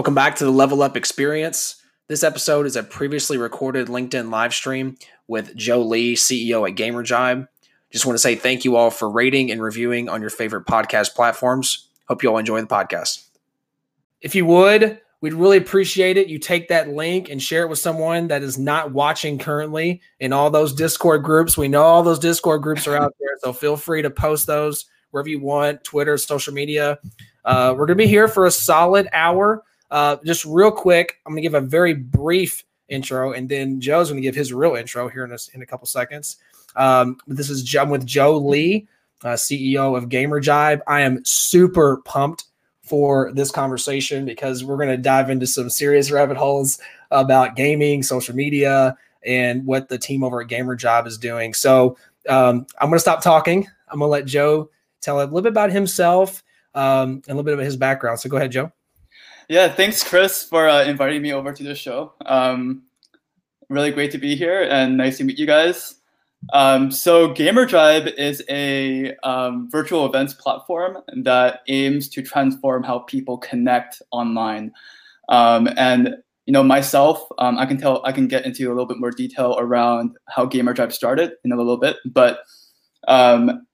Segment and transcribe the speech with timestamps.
[0.00, 1.76] Welcome back to the Level Up Experience.
[2.08, 4.96] This episode is a previously recorded LinkedIn live stream
[5.28, 7.46] with Joe Lee, CEO at GamerJibe.
[7.90, 11.14] Just want to say thank you all for rating and reviewing on your favorite podcast
[11.14, 11.90] platforms.
[12.08, 13.26] Hope you all enjoy the podcast.
[14.22, 16.28] If you would, we'd really appreciate it.
[16.28, 20.32] You take that link and share it with someone that is not watching currently in
[20.32, 21.58] all those Discord groups.
[21.58, 24.86] We know all those Discord groups are out there, so feel free to post those
[25.10, 26.98] wherever you want Twitter, social media.
[27.44, 29.62] Uh, we're going to be here for a solid hour.
[29.90, 34.08] Uh, just real quick, I'm going to give a very brief intro, and then Joe's
[34.08, 36.36] going to give his real intro here in a, in a couple seconds.
[36.76, 38.86] Um, this is I'm with Joe Lee,
[39.22, 40.80] uh, CEO of GamerJibe.
[40.86, 42.44] I am super pumped
[42.82, 48.02] for this conversation because we're going to dive into some serious rabbit holes about gaming,
[48.02, 51.54] social media, and what the team over at GamerJibe is doing.
[51.54, 51.96] So
[52.28, 53.66] um, I'm going to stop talking.
[53.88, 56.42] I'm going to let Joe tell a little bit about himself
[56.74, 58.20] um, and a little bit about his background.
[58.20, 58.72] So go ahead, Joe.
[59.50, 62.12] Yeah, thanks, Cris, for uh, inviting me over to the show.
[62.24, 62.84] Um,
[63.68, 65.96] really great to be here and nice to meet you guys.
[66.52, 73.38] Um, so, GamerJibe is a um, virtual events platform that aims to transform how people
[73.38, 74.70] connect online.
[75.28, 76.14] Um, and
[76.46, 79.10] you know, myself, um, I can tell I can get into a little bit more
[79.10, 82.44] detail around how GamerJibe started in a little bit, but
[83.08, 83.66] um,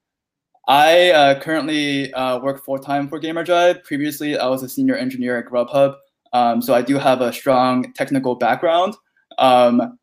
[0.69, 3.85] I uh, currently uh, work full time for GamerJibe.
[3.85, 5.95] Previously, I was a senior engineer at Grubhub,
[6.33, 8.95] um, so I do have a strong technical background.
[9.39, 9.99] Um,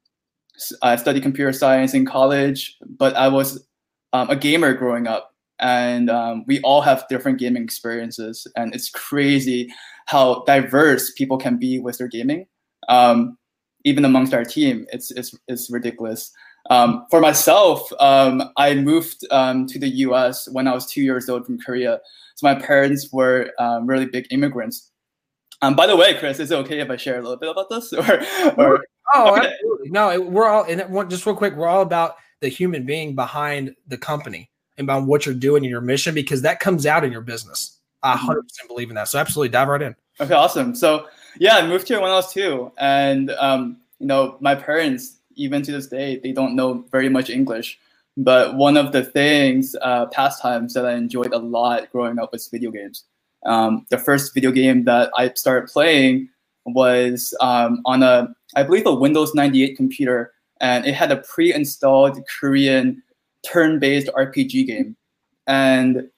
[0.81, 3.65] I studied computer science in college, but I was
[4.13, 8.89] um, a gamer growing up, and um, we all have different gaming experiences, and it's
[8.89, 9.73] crazy
[10.05, 12.45] how diverse people can be with their gaming.
[12.87, 13.37] Um,
[13.83, 16.31] even amongst our team, it's it's it's ridiculous.
[16.69, 20.47] Um, for myself, um, I moved um, to the U.S.
[20.49, 21.99] when I was two years old from Korea.
[22.35, 24.91] So my parents were um, really big immigrants.
[25.61, 27.69] Um, by the way, Cris, is it okay if I share a little bit about
[27.69, 27.93] this?
[27.93, 28.21] Or,
[28.57, 29.47] or oh, okay.
[29.47, 29.89] absolutely.
[29.89, 33.97] No, we're all and just real quick, we're all about the human being behind the
[33.97, 37.21] company and about what you're doing in your mission because that comes out in your
[37.21, 37.79] business.
[38.01, 38.47] I 100 mm-hmm.
[38.47, 39.07] percent believe in that.
[39.07, 39.95] So absolutely, dive right in.
[40.19, 40.75] Okay, awesome.
[40.75, 41.07] So
[41.39, 45.61] yeah, I moved here when I was two, and um, you know, my parents even
[45.63, 47.79] to this day, they don't know very much English.
[48.15, 52.47] But one of the things, uh, pastimes that I enjoyed a lot growing up was
[52.47, 53.05] video games.
[53.45, 56.29] Um, the first video game that I started playing
[56.65, 62.19] was um, on a, I believe, a Windows 98 computer, and it had a pre-installed
[62.27, 63.01] Korean
[63.45, 64.95] turn-based RPG game,
[65.47, 66.09] and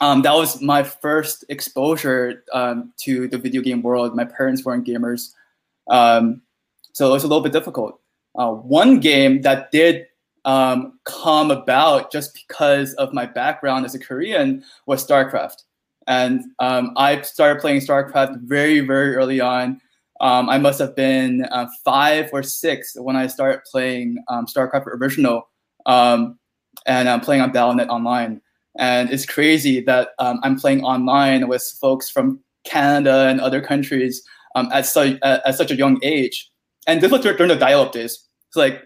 [0.00, 4.14] um, that was my first exposure um, to the video game world.
[4.14, 5.34] My parents weren't gamers,
[5.90, 6.40] um,
[6.92, 8.00] so it was a little bit difficult.
[8.36, 10.06] Uh, one game that did
[10.44, 15.64] um, come about just because of my background as a Korean was StarCraft.
[16.06, 19.80] And um, I started playing StarCraft very, very early on.
[20.20, 24.86] Um, I must have been uh, five or six when I started playing um, StarCraft
[24.86, 25.48] Original
[25.86, 26.38] um,
[26.86, 28.40] and I'm playing on Battle.net Online.
[28.78, 34.22] And it's crazy that um, I'm playing online with folks from Canada and other countries
[34.54, 36.50] at, su- at, at such a young age.
[36.88, 38.26] And this was during the dial-up days.
[38.50, 38.82] So like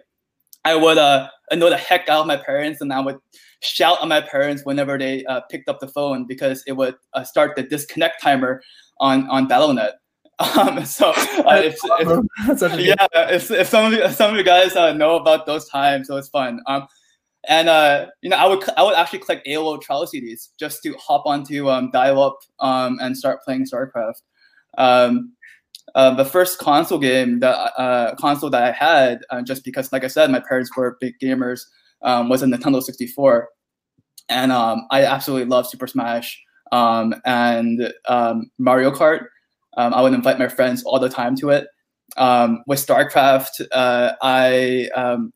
[0.64, 3.16] I would uh, annoy the heck out of my parents, and I would
[3.60, 7.24] shout at my parents whenever they uh, picked up the phone because it would uh,
[7.24, 8.62] start the disconnect timer
[9.00, 9.94] on on Battle.net.
[10.56, 14.74] Um, so uh, if, if yeah, if, if some of you, some of you guys
[14.74, 16.58] uh, know about those times, so it's fun.
[16.66, 16.88] Um,
[17.46, 20.94] and uh, you know, I would I would actually collect AOL trial CDs just to
[20.94, 24.22] hop onto um, dial-up um, and start playing StarCraft.
[24.78, 25.34] Um,
[25.94, 30.04] uh, the first console game that uh, console that I had, uh, just because, like
[30.04, 31.62] I said, my parents were big gamers,
[32.02, 33.48] um, was a Nintendo 64,
[34.28, 36.40] and um, I absolutely love Super Smash
[36.70, 39.26] um, and um, Mario Kart.
[39.76, 41.66] Um, I would invite my friends all the time to it.
[42.16, 44.88] Um, with StarCraft, uh, I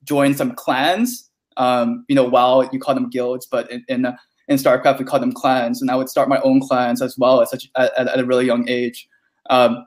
[0.04, 1.30] joined some clans.
[1.58, 4.06] you know, while you call them guilds, but in, in
[4.48, 7.40] in StarCraft we call them clans, and I would start my own clans as well
[7.40, 9.08] at such at, at a really young age.
[9.50, 9.84] Um,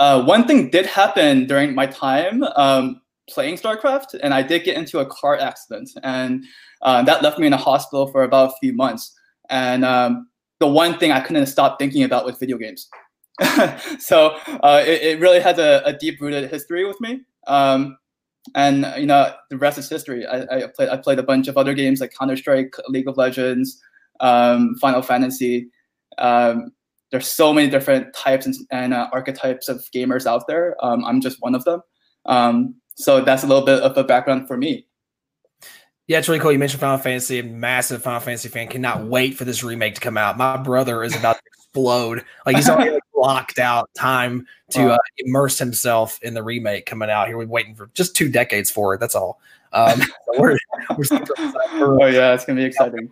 [0.00, 4.78] uh, one thing did happen during my time um, playing StarCraft, and I did get
[4.78, 6.42] into a car accident, and
[6.80, 9.14] uh, that left me in a hospital for about a few months.
[9.50, 12.88] And um, the one thing I couldn't stop thinking about was video games.
[13.98, 17.20] so uh, it, it, really has a, a deep-rooted history with me.
[17.46, 17.98] Um,
[18.54, 20.26] and you know, the rest is history.
[20.26, 23.18] I, I, played I played a bunch of other games like Counter Strike, League of
[23.18, 23.82] Legends,
[24.20, 25.68] um, Final Fantasy.
[26.16, 26.72] Um,
[27.10, 30.76] there's so many different types and, and uh, archetypes of gamers out there.
[30.84, 31.82] Um, I'm just one of them.
[32.26, 34.86] Um, so that's a little bit of a background for me.
[36.06, 36.50] Yeah, it's really cool.
[36.50, 37.40] You mentioned Final Fantasy.
[37.40, 38.66] massive Final Fantasy fan.
[38.66, 40.36] Cannot wait for this remake to come out.
[40.36, 42.24] My brother is about to explode.
[42.44, 44.94] Like he's already like, blocked out time to wow.
[44.94, 47.28] uh, immerse himself in the remake coming out.
[47.28, 48.98] Here we're waiting for just two decades for it.
[48.98, 49.40] That's all.
[49.72, 50.02] Um,
[50.36, 50.58] we're,
[50.96, 51.04] we're
[51.74, 53.08] oh yeah, it's gonna be exciting.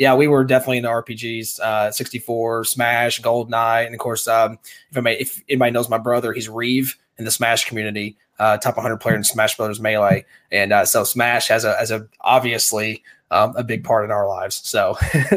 [0.00, 4.58] Yeah, we were definitely into RPGs, uh, 64, Smash, GoldenEye, and of course, um,
[4.90, 8.56] if, I may, if anybody knows my brother, he's Reeve in the Smash community, uh,
[8.56, 12.08] top 100 player in Smash Brothers Melee, and uh, so Smash has a as a
[12.22, 14.62] obviously um, a big part in our lives.
[14.64, 14.96] So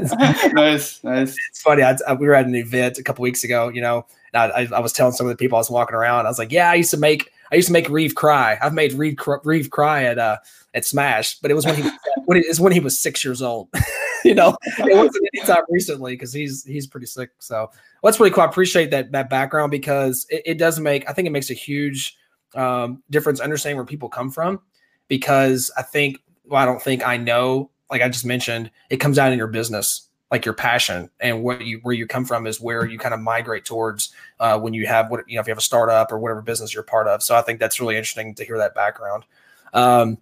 [0.54, 1.36] nice, nice.
[1.50, 1.84] It's funny.
[1.84, 4.80] I, I, we were at an event a couple weeks ago, you know, I, I,
[4.80, 6.76] was telling some of the people I was walking around, I was like, yeah, I
[6.76, 8.58] used to make, I used to make Reeve cry.
[8.62, 10.38] I've made Reeve, Reeve cry at, uh,
[10.74, 11.90] at Smash, but it was when he,
[12.26, 13.68] when it is when he was six years old.
[14.26, 17.32] you know, it wasn't anytime recently because he's he's pretty sick.
[17.40, 17.70] So
[18.02, 18.44] well, that's really cool.
[18.44, 21.56] I appreciate that that background because it, it does make I think it makes a
[21.56, 22.18] huge
[22.56, 24.62] um, difference understanding where people come from
[25.08, 29.20] because I think well I don't think I know like I just mentioned, it comes
[29.20, 32.60] out in your business, like your passion and what you where you come from is
[32.60, 35.52] where you kind of migrate towards uh, when you have what you know if you
[35.52, 37.22] have a startup or whatever business you're part of.
[37.22, 39.26] So I think that's really interesting to hear that background.
[39.74, 40.18] Um,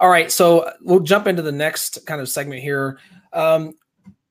[0.00, 2.98] all right, so we'll jump into the next kind of segment here.
[3.32, 3.74] Um,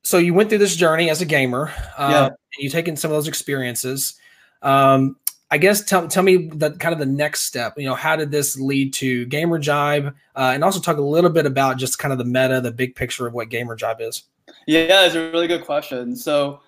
[0.02, 1.72] so you went through this journey as a gamer.
[1.96, 2.28] Uh, yeah.
[2.58, 4.18] You taken some of those experiences.
[4.62, 5.16] Um,
[5.50, 7.74] I guess tell tell me the kind of the next step.
[7.78, 11.30] You know, how did this lead to Gamer Jibe, uh, and also talk a little
[11.30, 14.24] bit about just kind of the meta, the big picture of what Gamer Jibe is.
[14.66, 16.14] Yeah, it's a really good question.
[16.16, 16.60] So,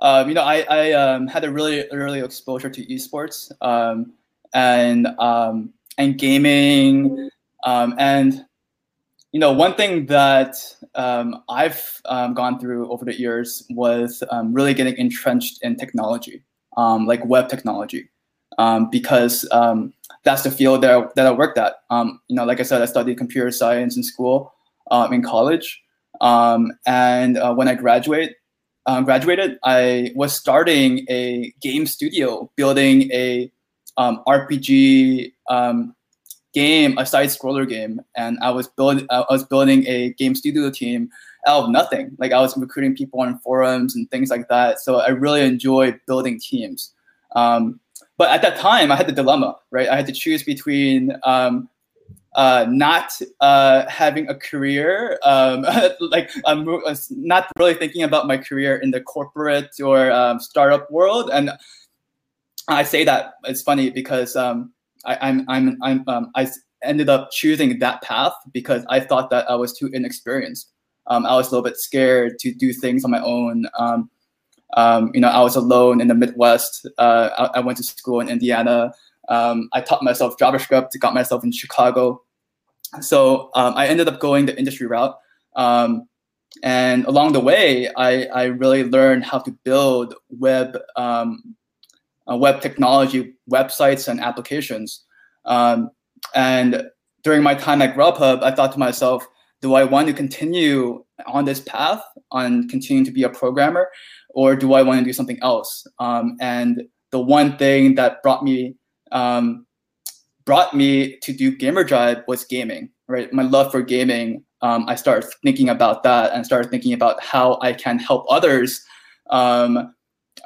[0.00, 4.12] um, you know, I, I um, had a really early exposure to esports um,
[4.54, 7.30] and um, and gaming,
[7.64, 8.44] um, and
[9.32, 10.56] you know, one thing that
[10.94, 16.44] um, I've gone through over the years was really getting entrenched in technology,
[16.76, 18.10] like web technology
[18.58, 19.92] um, because um,
[20.24, 21.76] that's the field that I, that I worked at.
[21.90, 24.52] Um, you know, like I said, I studied computer science in school,
[24.90, 25.82] um, in college,
[26.20, 28.36] um, and uh, when I graduate,
[28.86, 33.50] uh, graduated, I was starting a game studio, building a
[33.96, 35.32] um, RPG
[36.52, 40.70] game, a side scroller game, and I was build I was building a game studio
[40.70, 41.10] team
[41.46, 42.12] out of nothing.
[42.18, 44.80] Like I was recruiting people on forums and things like that.
[44.80, 46.92] So I really enjoy building teams.
[47.34, 47.80] Um,
[48.16, 49.88] but at that time, I had the dilemma, right?
[49.88, 51.68] I had to choose between um,
[52.34, 55.66] uh, not uh, having a career, um,
[56.00, 56.66] like I'm
[57.10, 61.30] not really thinking about my career in the corporate or um, startup world.
[61.32, 61.50] And
[62.68, 64.72] I say that it's funny because um,
[65.04, 66.48] I, I'm, I'm, I'm, um, I
[66.82, 70.70] ended up choosing that path because I thought that I was too inexperienced.
[71.08, 73.66] Um, I was a little bit scared to do things on my own.
[73.78, 74.10] Um,
[74.76, 76.86] um, you know, I was alone in the Midwest.
[76.98, 78.92] Uh, I, I, went to school in Indiana.
[79.28, 82.22] Um, I taught myself JavaScript, got myself in Chicago.
[83.00, 85.14] So um, I ended up going the industry route.
[86.62, 90.78] And along the way, I, I really learned how to build web
[92.30, 95.04] uh, web technology websites and applications.
[95.44, 95.90] Um,
[96.34, 96.84] and
[97.24, 99.26] during my time at Grubhub, I thought to myself,
[99.60, 102.02] do I want to continue on this path
[102.32, 103.88] on continuing to be a programmer?
[104.34, 105.86] or do I want to do something else?
[105.98, 108.74] Um, and the one thing that brought me
[109.12, 109.66] um,
[110.44, 112.90] brought me to do Gamer Jibe was gaming.
[113.08, 114.44] Right, my love for gaming.
[114.62, 118.82] Um, I started thinking about that and started thinking about how I can help others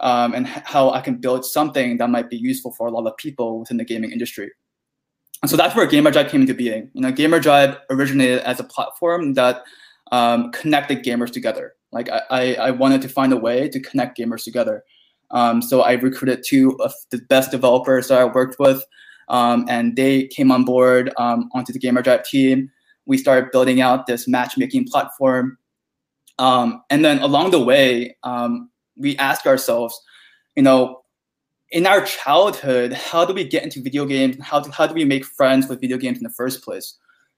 [0.00, 3.16] um, and how I can build something that might be useful for a lot of
[3.16, 4.50] people within the gaming industry.
[5.42, 6.90] And so that's where Gamer Jibe came into being.
[6.94, 9.62] You know, Gamer Jibe originated as a platform that
[10.12, 11.74] um, connected gamers together.
[11.92, 14.84] Like I, I wanted to find a way to connect gamers together.
[15.30, 18.84] Um, so I recruited two of the best developers that I worked with,
[19.28, 22.70] um, and they came on board um, onto the Gamer Jibe team.
[23.06, 25.58] We started building out this matchmaking platform,
[26.38, 28.16] um, and then along the way,
[28.96, 30.00] we ask ourselves,
[30.56, 31.02] you know,
[31.70, 34.36] in our childhood, how do we get into video games?
[34.40, 36.96] How do, how do we make friends with video games in the first place?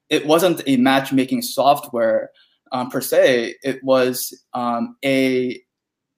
[0.09, 2.31] It wasn't a matchmaking software
[2.71, 3.55] um, per se.
[3.63, 5.61] It was um, a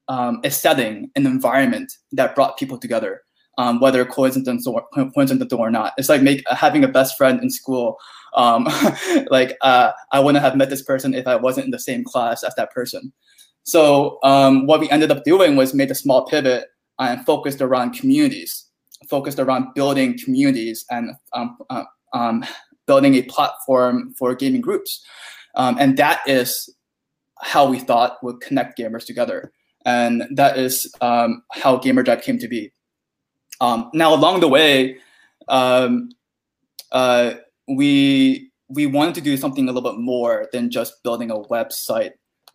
[0.07, 3.21] um, a setting, an environment that brought people together,
[3.57, 5.93] um, whether coincidental or, coincidental or not.
[5.97, 7.97] It's like make, having a best friend in school.
[8.35, 8.67] Um,
[9.29, 12.43] like uh, I wouldn't have met this person if I wasn't in the same class
[12.43, 13.13] as that person.
[13.63, 16.65] So um, what we ended up doing was made a small pivot
[16.99, 18.67] and focused around communities,
[19.09, 22.43] focused around building communities and um, uh, um,
[22.87, 25.03] building a platform for gaming groups.
[25.55, 26.73] Um, and that is
[27.41, 29.51] how we thought would connect gamers together.
[29.85, 32.71] And that is um, how Gamer came to be.
[33.59, 34.97] Um, now, along the way,
[35.47, 37.33] uh,
[37.67, 42.11] we we wanted to do something a little bit more than just building a website.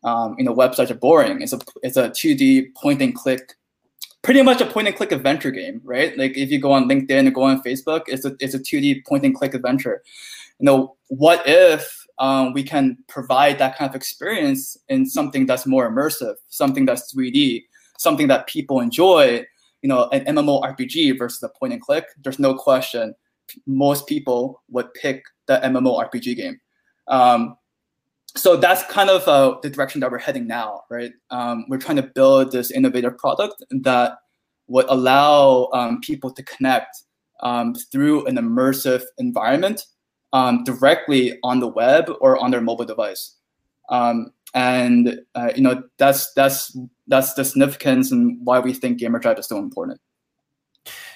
[0.06, 1.42] Um, you know websites are boring.
[1.42, 3.54] It's a it's a 2D point and click,
[4.22, 6.16] pretty much a point and click adventure game, right?
[6.16, 9.04] Like if you go on LinkedIn or go on Facebook, it's a it's a 2D
[9.04, 10.02] point and click adventure.
[10.60, 15.66] You know, what if um, we can provide that kind of experience in something that's
[15.66, 17.64] more immersive, something that's 3D,
[17.98, 19.44] something that people enjoy?
[19.82, 22.06] You know, an MMORPG versus a point and click.
[22.22, 23.14] There's no question
[23.66, 26.60] most people would pick the MMORPG game.
[27.08, 27.56] Um,
[28.36, 31.12] so that's kind of uh, the direction that we're heading now, right?
[31.30, 34.18] Um, we're trying to build this innovative product that
[34.68, 36.96] would allow um, people to connect
[37.40, 39.86] um, through an immersive environment
[40.32, 43.36] um, directly on the web or on their mobile device.
[43.88, 46.76] Um, and uh, you know that's that's
[47.06, 50.00] that's the significance and why we think GamerJibe is so important.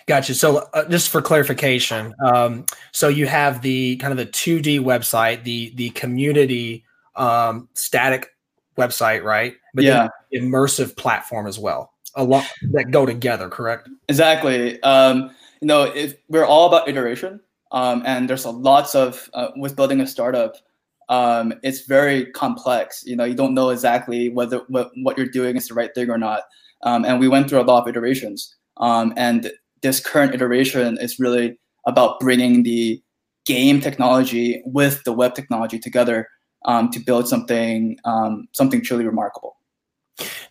[0.06, 0.34] Gotcha.
[0.34, 5.44] So, uh, just for clarification, um, so you have the kind of the 2D website,
[5.44, 6.84] the the community
[7.16, 8.28] um, static
[8.78, 9.54] website, right?
[9.74, 11.92] But yeah, immersive platform as well.
[12.16, 13.88] A lot that go together, correct?
[14.08, 14.82] Exactly.
[14.82, 17.40] Um, you know, if we're all about iteration,
[17.72, 20.56] um, and there's a lots of uh, with building a startup.
[21.08, 23.04] Um, it's very complex.
[23.04, 26.08] You know, you don't know exactly whether what, what you're doing is the right thing
[26.08, 26.42] or not.
[26.82, 28.54] Um, and we went through a lot of iterations.
[28.76, 29.50] Um, and
[29.82, 33.02] this current iteration is really about bringing the
[33.44, 36.28] game technology with the web technology together
[36.64, 39.56] um, to build something um, something truly remarkable.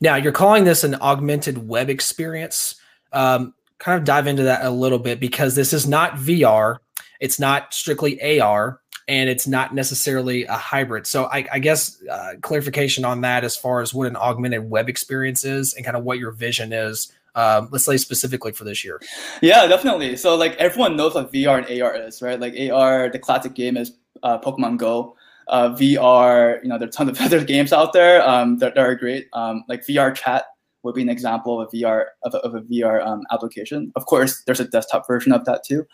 [0.01, 2.75] Now you're calling this an augmented web experience.
[3.11, 6.77] Um, kind of dive into that a little bit because this is not VR,
[7.19, 11.07] it's not strictly AR, and it's not necessarily a hybrid.
[11.07, 14.89] So I, I guess uh, clarification on that as far as what an augmented web
[14.89, 18.83] experience is and kind of what your vision is um, let's say specifically for this
[18.83, 18.99] year?
[19.41, 20.15] Yeah, definitely.
[20.17, 22.39] So like everyone knows what VR and AR is, right?
[22.39, 25.15] Like AR, the classic game is uh, Pokemon Go.
[25.49, 28.85] Uh, VR, you know, there are tons of other games out there um, that, that,
[28.85, 29.27] are great.
[29.33, 30.45] Um, like VR chat
[30.83, 33.91] would be an example of a VR of a, of a VR um, application.
[33.95, 35.85] Of course, there's a desktop version of that too.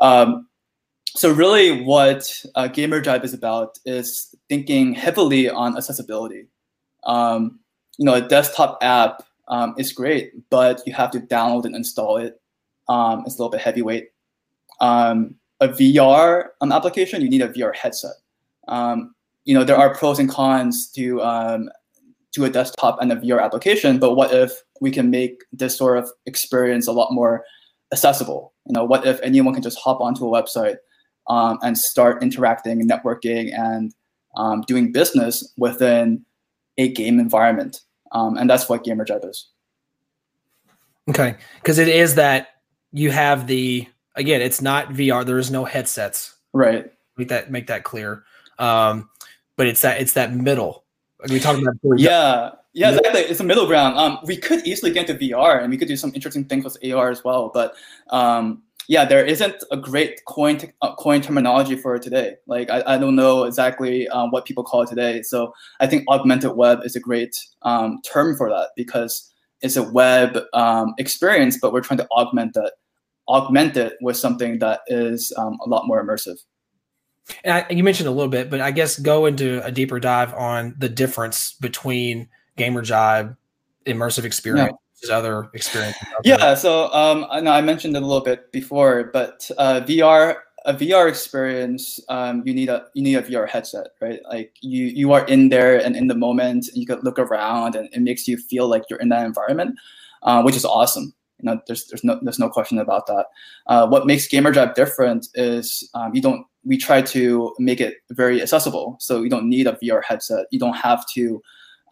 [0.00, 0.48] Um,
[1.08, 6.46] so really, what uh, GamerJibe is about is thinking heavily on accessibility.
[7.04, 7.60] Um,
[7.98, 12.16] you know, a desktop app um, is great, but you have to download and install
[12.16, 12.40] it.
[12.88, 14.08] It's a little bit heavyweight.
[15.60, 18.12] A VR application, you need a VR headset.
[18.68, 21.70] Um, you know, there are pros and cons to um,
[22.32, 25.98] to a desktop and a VR application, but what if we can make this sort
[25.98, 27.44] of experience a lot more
[27.92, 28.52] accessible?
[28.66, 30.76] You know, what if anyone can just hop onto a website
[31.28, 33.92] and start interacting and networking and
[34.66, 36.24] doing business within
[36.76, 37.80] a game environment?
[38.12, 39.48] um, and that's what GamerJibe is
[41.08, 42.48] okay because it is that
[42.92, 47.66] you have the again it's not vr there is no headsets right make that make
[47.66, 48.24] that clear
[48.58, 49.08] um,
[49.56, 50.84] but it's that it's that middle
[51.20, 54.92] like we talked about yeah yeah exactly it's a middle ground um, we could easily
[54.92, 57.74] get into vr and we could do some interesting things with ar as well but
[58.10, 62.36] um, yeah, there isn't a great coin te- uh, coin terminology for it today.
[62.46, 65.20] Like I, I don't know exactly um, what people call it today.
[65.22, 69.82] So I think augmented web is a great um, term for that because it's a
[69.82, 72.72] web um, experience, but we're trying to augment that,
[73.28, 76.38] augment it with something that is um, a lot more immersive.
[77.44, 80.34] And I, you mentioned a little bit, but I guess go into a deeper dive
[80.34, 83.36] on the difference between GamerJibe
[83.86, 84.70] immersive experience.
[84.70, 84.76] Yeah
[85.10, 85.96] other experience.
[86.24, 90.38] Yeah, so um, I know I mentioned it a little bit before, but uh, VR
[90.64, 94.20] a VR experience, um, you need a you need a VR headset, right?
[94.28, 97.88] Like you you are in there and in the moment, you can look around, and
[97.92, 99.78] it makes you feel like you're in that environment,
[100.22, 101.14] uh, which is awesome.
[101.38, 103.26] You know, there's there's no there's no question about that.
[103.66, 108.42] Uh, what makes GamerJibe different is um, you don't we try to make it very
[108.42, 110.46] accessible, so you don't need a VR headset.
[110.50, 111.42] You don't have to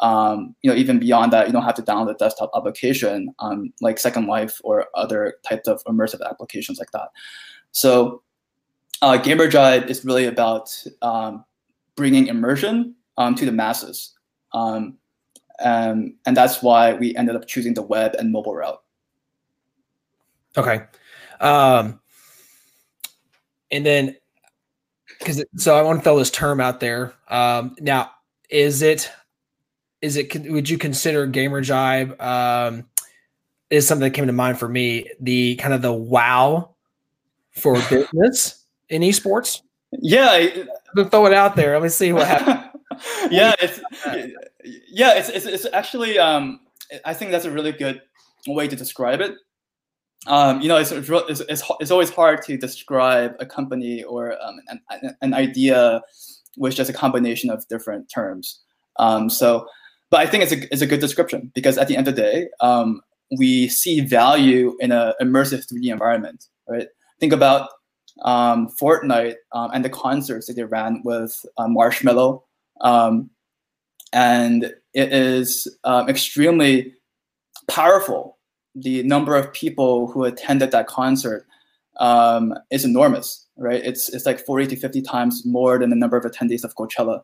[0.01, 3.73] um, you know, even beyond that, you don't have to download a desktop application um,
[3.81, 7.09] like Second Life or other types of immersive applications like that.
[7.73, 8.23] So,
[9.01, 11.47] uh, GamerJibe is really about um,
[11.95, 14.13] bringing immersion um, to the masses,
[14.53, 14.99] um,
[15.65, 18.83] and, and that's why we ended up choosing the web and mobile route.
[20.59, 20.81] Okay,
[21.41, 22.01] um,
[23.71, 24.17] and then
[25.27, 27.13] because so I want to throw this term out there.
[27.29, 28.13] Um, now,
[28.49, 29.11] is it
[30.01, 32.87] is it would you consider gamer jibe um,
[33.71, 36.77] is something that came to mind for me the kind of the wow
[37.51, 39.63] for business in esports?
[39.93, 40.65] Yeah
[40.97, 41.75] to throw it out there.
[41.75, 42.67] Let me see what happens
[43.31, 43.81] yeah it's
[44.89, 46.61] yeah it's, it's, it's actually um,
[47.05, 48.01] i think that's a really good
[48.47, 49.35] way to describe it
[50.27, 54.61] um, you know it's, it's, it's, it's always hard to describe a company or um,
[54.91, 56.03] an, an idea
[56.57, 58.61] with just a combination of different terms
[58.99, 59.67] Um, so,
[60.11, 62.23] but I think it's a, it's a good description because at the end of the
[62.23, 63.03] day, um,
[63.39, 66.89] we see value in an immersive 3D environment, right?
[67.21, 67.71] Think about
[68.23, 72.43] um, Fortnite um, and the concerts that they ran with uh, Marshmello.
[72.81, 73.31] Um,
[74.13, 75.67] and it is
[76.09, 76.95] extremely
[77.69, 78.36] powerful.
[78.77, 81.47] The number of people who attended that concert
[81.99, 83.83] um, is enormous, right?
[83.83, 87.23] It's, it's like 40 to 50 times more than the number of attendees of Coachella.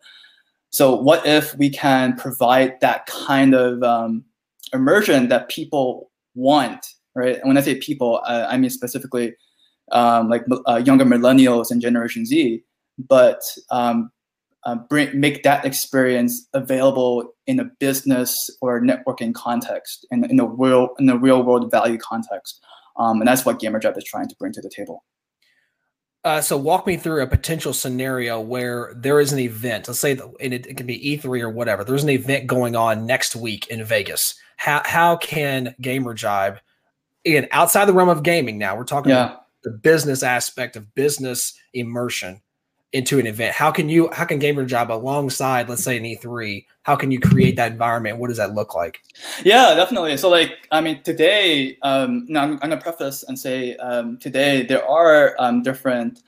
[0.70, 4.24] So what if we can provide that kind of um,
[4.72, 7.36] immersion that people want, right?
[7.36, 9.34] And when I say people, I, mean specifically
[9.92, 12.62] um, like uh, younger millennials and Generation Z,
[12.98, 13.42] but
[14.64, 20.38] um, uh, bring, make that experience available in a business or networking context, in, in
[20.38, 22.62] a real in the real world value context,
[22.96, 25.04] um, and that's what GamerJibe is trying to bring to the table.
[26.24, 29.88] Uh, so walk me through a potential scenario where there is an event.
[29.88, 31.82] Let's say, that, and it, it, can be E3 or whatever.
[31.82, 34.34] There's an event going on next week in Vegas.
[34.56, 36.58] How how can GamerJibe,
[37.26, 39.24] again, outside the realm of gaming now, we're talking yeah.
[39.24, 42.40] about the business aspect of business immersion
[42.92, 43.54] into an event.
[43.54, 47.56] How can you how can GamerJibe alongside, let's say an E3, how can you create
[47.56, 48.18] that environment?
[48.18, 49.02] What does that look like?
[49.44, 50.16] Yeah, definitely.
[50.16, 54.64] So like I mean today, um, now I'm, I'm gonna preface and say um, today
[54.64, 56.20] there are um, different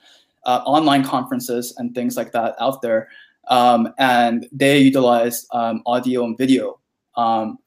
[0.45, 3.09] uh, online conferences and things like that out there.
[3.47, 6.79] Um, and they utilize um, audio and video,
[7.15, 7.59] um,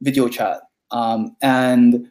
[0.00, 0.60] video chat.
[0.90, 2.10] Um, and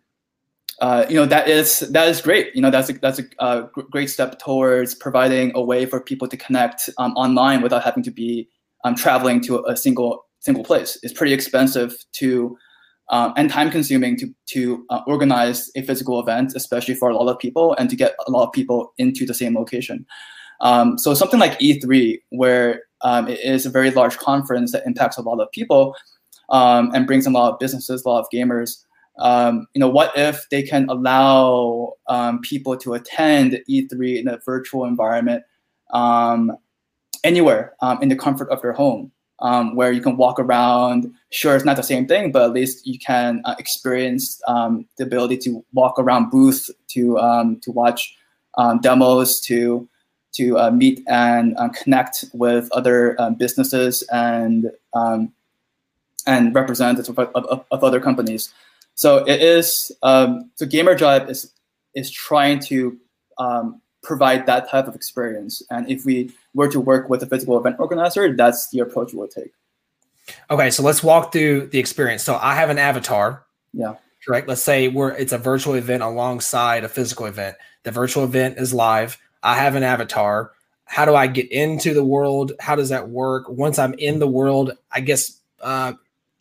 [0.81, 2.55] uh, you know that is that is great.
[2.55, 6.27] You know that's a, that's a, a great step towards providing a way for people
[6.27, 8.49] to connect um, online without having to be
[8.83, 10.97] um, traveling to a single single place.
[11.03, 12.57] It's pretty expensive to
[13.09, 17.29] um, and time consuming to to uh, organize a physical event, especially for a lot
[17.29, 20.05] of people, and to get a lot of people into the same location.
[20.61, 25.17] Um, so something like E3, where um, it is a very large conference that impacts
[25.17, 25.93] a lot of people
[26.49, 28.83] um, and brings in a lot of businesses, a lot of gamers
[29.19, 34.39] um, you know, what if they can allow um, people to attend E3 in a
[34.45, 35.43] virtual environment
[35.93, 36.55] um,
[37.23, 41.13] anywhere um, in the comfort of their home, um, where you can walk around.
[41.29, 45.03] Sure, it's not the same thing, but at least you can uh, experience um, the
[45.03, 47.15] ability to walk around booth, to
[47.61, 48.15] to watch
[48.81, 49.87] demos, to
[50.33, 54.71] to uh, meet and uh, connect with other businesses and
[56.25, 58.53] and representatives of, of, of other companies.
[58.95, 61.53] So it is um, so GamerJibe is
[61.95, 62.97] is trying to
[63.37, 65.61] um, provide that type of experience.
[65.69, 69.19] And if we were to work with a physical event organizer, that's the approach we
[69.19, 69.53] would take.
[70.49, 72.23] Okay, so let's walk through the experience.
[72.23, 73.45] So I have an avatar.
[73.73, 73.95] Yeah.
[74.25, 74.47] Correct.
[74.47, 77.57] Let's say we're it's a virtual event alongside a physical event.
[77.83, 79.17] The virtual event is live.
[79.41, 80.51] I have an avatar.
[80.85, 82.53] How do I get into the world?
[82.59, 83.49] How does that work?
[83.49, 85.93] Once I'm in the world, I guess uh,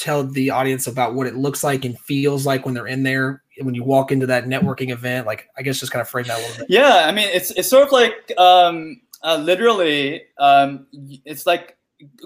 [0.03, 3.43] tell the audience about what it looks like and feels like when they're in there
[3.61, 6.39] when you walk into that networking event like i guess just kind of frame that
[6.39, 6.67] a little bit.
[6.69, 10.87] Yeah i mean it's it's sort of like um uh, literally um
[11.25, 11.77] it's like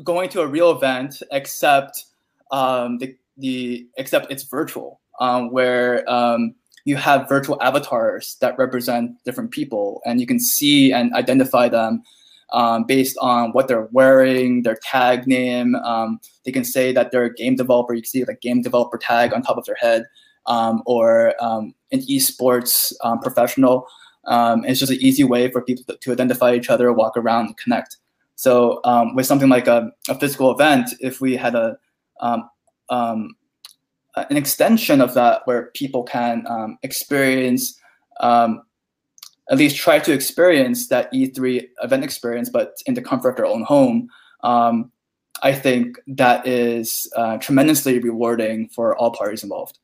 [0.03, 2.05] going to a real event except
[2.51, 6.55] um the the except it's virtual um where um
[6.87, 12.03] you have virtual avatars that represent different people and you can see and identify them
[12.53, 15.75] um, based on what they're wearing, their tag name.
[15.77, 17.95] Um, they can say that they're a game developer.
[17.95, 20.05] You can see like game developer tag on top of their head,
[20.47, 23.87] um, or um, an esports um, professional.
[24.25, 27.57] Um, it's just an easy way for people to, identify each other, walk around, and
[27.57, 27.97] connect.
[28.35, 28.81] So
[29.15, 31.79] with something like a, a, physical event, if we had a
[34.31, 36.45] an extension of that where people can
[36.83, 37.79] experience
[38.21, 38.63] um,
[39.51, 43.47] at least try to experience that E3 event experience, but in the comfort of their
[43.47, 44.09] own home.
[44.43, 44.91] Um,
[45.43, 49.79] I think that is uh, tremendously rewarding for all parties involved.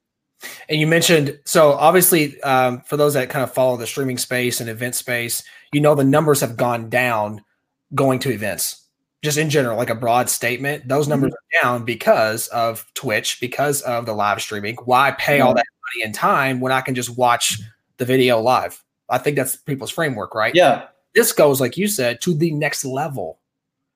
[0.69, 4.61] And you mentioned so obviously um, for those that kind of follow the streaming space
[4.61, 7.45] and event space, you know the numbers have gone down
[7.95, 8.79] going to events.
[9.23, 11.69] Just in general, like a broad statement, those numbers mm-hmm.
[11.69, 14.75] are down because of Twitch, because of the live streaming.
[14.85, 17.61] Why pay all that money and time when I can just watch
[17.99, 18.83] the video live?
[19.13, 20.55] I think that's people's framework, right?
[20.55, 20.87] Yeah.
[21.15, 23.39] This goes, like you said, to the next level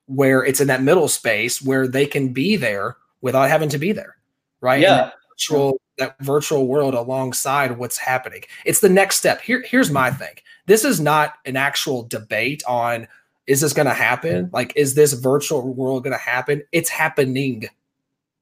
[0.04, 3.92] where it's in that middle space where they can be there without having to be
[3.92, 4.16] there,
[4.60, 4.80] right?
[4.80, 4.96] Yeah.
[4.96, 8.42] That virtual, that virtual world alongside what's happening.
[8.64, 9.40] It's the next step.
[9.40, 10.34] Here, here's my thing.
[10.66, 13.08] This is not an actual debate on
[13.46, 14.46] is this going to happen?
[14.46, 14.54] Mm-hmm.
[14.54, 16.62] Like, is this virtual world going to happen?
[16.72, 17.68] It's happening.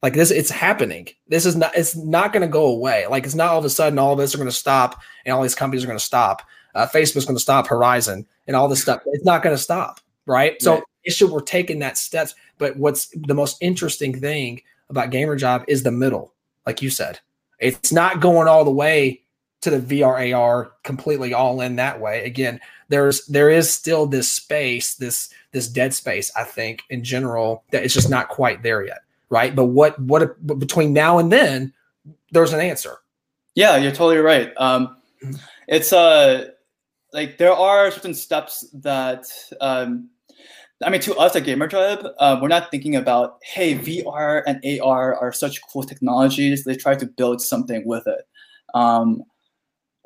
[0.02, 1.08] Like this, it's happening.
[1.28, 1.74] This is not.
[1.74, 3.06] It's not going to go away.
[3.06, 5.34] Like it's not all of a sudden all of this are going to stop and
[5.34, 6.42] all these companies are going to stop
[6.74, 9.02] uh, Facebook's going to stop Horizon and all this stuff.
[9.06, 10.60] It's not going to stop, right?
[10.60, 12.34] So issue we're taking that steps.
[12.58, 16.32] But what's the most interesting thing about GamerJibe is the middle,
[16.66, 17.20] like you said.
[17.58, 19.22] It's not going all the way
[19.62, 22.24] to the VR AR completely all in that way.
[22.24, 27.64] Again, there's there is still this space, this this dead space, I think, in general,
[27.70, 29.00] that it's just not quite there yet.
[29.30, 29.54] Right.
[29.54, 31.72] But what what but between now and then,
[32.30, 32.98] there's an answer.
[33.54, 34.52] Yeah, you're totally right.
[34.56, 35.36] Um, mm-hmm.
[35.68, 36.50] it's uh
[37.14, 39.24] like there are certain steps that
[39.60, 40.10] um,
[40.84, 45.14] I mean, to us at GamerJibe, uh, we're not thinking about, hey, VR and AR
[45.16, 46.64] are such cool technologies.
[46.64, 48.26] They try to build something with it.
[48.74, 49.22] Um,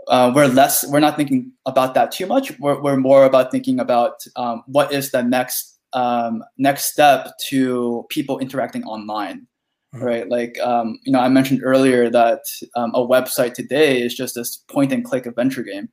[0.09, 2.57] uh, we're less, we're not thinking about that too much.
[2.61, 8.05] We're, we're more about thinking about um, what is the next um, next step to
[8.11, 9.47] people interacting online,
[9.95, 10.05] mm-hmm.
[10.05, 10.29] right?
[10.29, 12.43] Like, um, you know, I mentioned earlier that
[12.77, 15.89] um, a website today is just this point and click adventure game.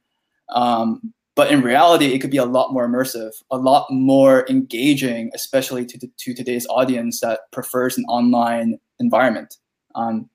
[0.49, 5.31] Um, but in reality, it could be a lot more immersive, a lot more engaging,
[5.34, 9.58] especially to, to today's audience that prefers an online environment.
[9.95, 10.29] Um,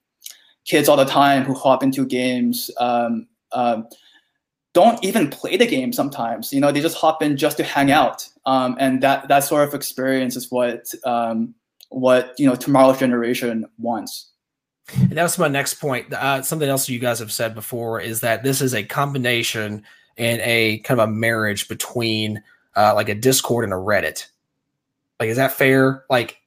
[0.66, 3.82] kids all the time who hop into games um, uh,
[4.74, 6.52] don't even play the game sometimes.
[6.52, 9.66] You know, they just hop in just to hang out, um, and that that sort
[9.66, 11.54] of experience is what um,
[11.88, 14.30] what you know tomorrow's generation wants.
[14.94, 16.12] And that was my next point.
[16.12, 19.84] Uh, something else you guys have said before is that this is a combination
[20.20, 22.42] and a kind of a marriage between
[22.76, 24.26] uh, like a Discord and a Reddit.
[25.18, 26.04] Like, is that fair?
[26.08, 26.38] Like,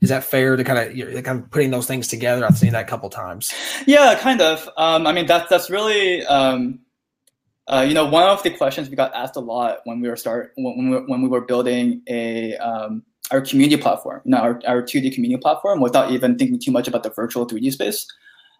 [0.00, 2.44] is that fair to kind of you're kind of putting those things together?
[2.44, 3.52] I've seen that a couple times.
[3.86, 4.68] Yeah, kind of.
[4.76, 6.80] Um, I mean, that's that's really um,
[7.66, 10.16] uh, you know one of the questions we got asked a lot when we were
[10.16, 14.60] start when we, when we were building a um, our community platform, you know, our,
[14.66, 18.06] our 2D community platform, without even thinking too much about the virtual 3D space,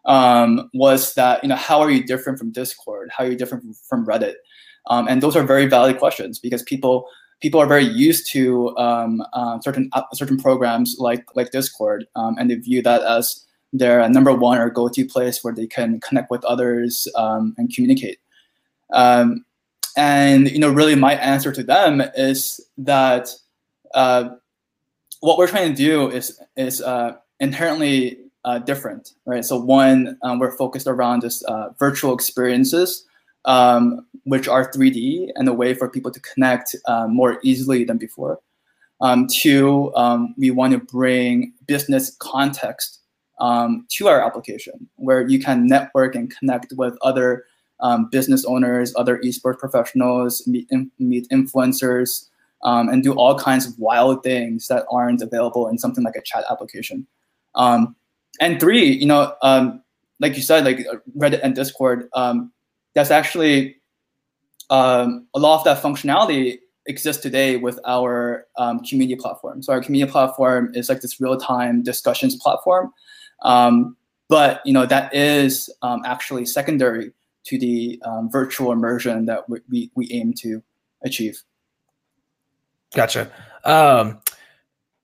[0.06, 3.10] um, was that you know how are you different from Discord?
[3.16, 4.34] How are you different from, Reddit?
[4.88, 7.08] Um, and those are very valid questions because people
[7.40, 12.36] people are very used to um, uh, certain uh, certain programs like like Discord, um,
[12.38, 16.30] and they view that as their number one or go-to place where they can connect
[16.30, 18.18] with others um, and communicate.
[18.92, 19.44] Um,
[19.96, 23.30] and you know, really, my answer to them is that
[23.94, 24.30] uh,
[25.20, 29.44] what we're trying to do is is uh, inherently uh, different, right?
[29.44, 33.04] So one, um, we're focused around just uh, virtual experiences
[33.44, 37.98] um, which are 3D and a way for people to connect um, more easily than
[37.98, 38.40] before.
[39.00, 43.00] Um, two, um, we want to bring business context
[43.40, 47.44] um, to our application where you can network and connect with other
[47.80, 52.28] um, business owners, other esports professionals, meet, in, meet influencers,
[52.62, 56.44] and do all kinds of wild things that aren't available in something like a chat
[56.50, 57.06] application.
[58.40, 59.34] And three, you know,
[60.20, 62.52] like you said, like Reddit and Discord, um,
[62.94, 63.76] that's actually
[64.70, 69.62] um, a lot of that functionality exists today with our um, community platform.
[69.62, 72.92] So our community platform is like this real-time discussions platform,
[73.42, 73.96] um,
[74.28, 77.12] but you know that is um, actually secondary
[77.44, 80.62] to the um, virtual immersion that we, we, we aim to
[81.04, 81.42] achieve.
[82.94, 83.30] Gotcha.
[83.64, 84.20] Um,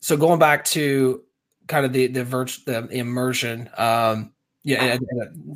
[0.00, 1.22] so going back to
[1.70, 3.70] kind of the the virtual the immersion.
[3.78, 4.98] Um, yeah,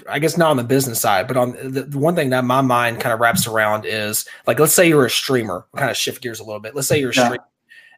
[0.09, 2.63] I guess not on the business side, but on the, the, one thing that my
[2.63, 6.23] mind kind of wraps around is like, let's say you're a streamer, kind of shift
[6.23, 6.75] gears a little bit.
[6.75, 7.27] Let's say you're a yeah.
[7.27, 7.45] streamer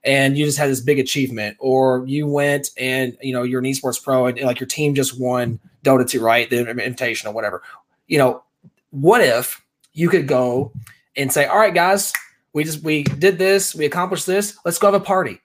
[0.02, 3.66] and you just had this big achievement, or you went and you know you're an
[3.66, 6.50] esports pro and like your team just won Dota 2, right?
[6.50, 7.62] The invitation or whatever.
[8.08, 8.42] You know,
[8.90, 10.72] what if you could go
[11.16, 12.12] and say, All right, guys,
[12.52, 15.40] we just we did this, we accomplished this, let's go have a party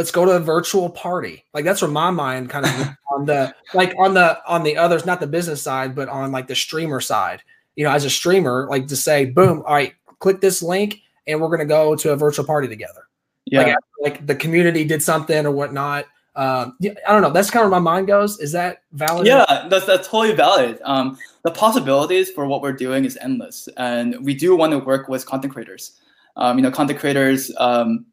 [0.00, 1.44] let's go to a virtual party.
[1.52, 2.72] Like that's where my mind kind of
[3.12, 6.46] on the like on the on the others, not the business side, but on like
[6.46, 7.42] the streamer side.
[7.76, 11.38] You know, as a streamer, like to say, boom, all right, click this link and
[11.38, 13.08] we're gonna go to a virtual party together.
[13.44, 13.60] Yeah.
[13.60, 16.06] Like, like the community did something or whatnot.
[16.34, 17.30] Um, yeah, I don't know.
[17.30, 18.40] That's kind of where my mind goes.
[18.40, 19.26] Is that valid?
[19.26, 20.78] Yeah, that's that's totally valid.
[20.82, 25.08] Um, the possibilities for what we're doing is endless, and we do want to work
[25.08, 26.00] with content creators.
[26.36, 28.06] Um, you know, content creators um,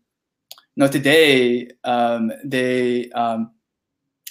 [0.81, 3.51] know, today um, they, um,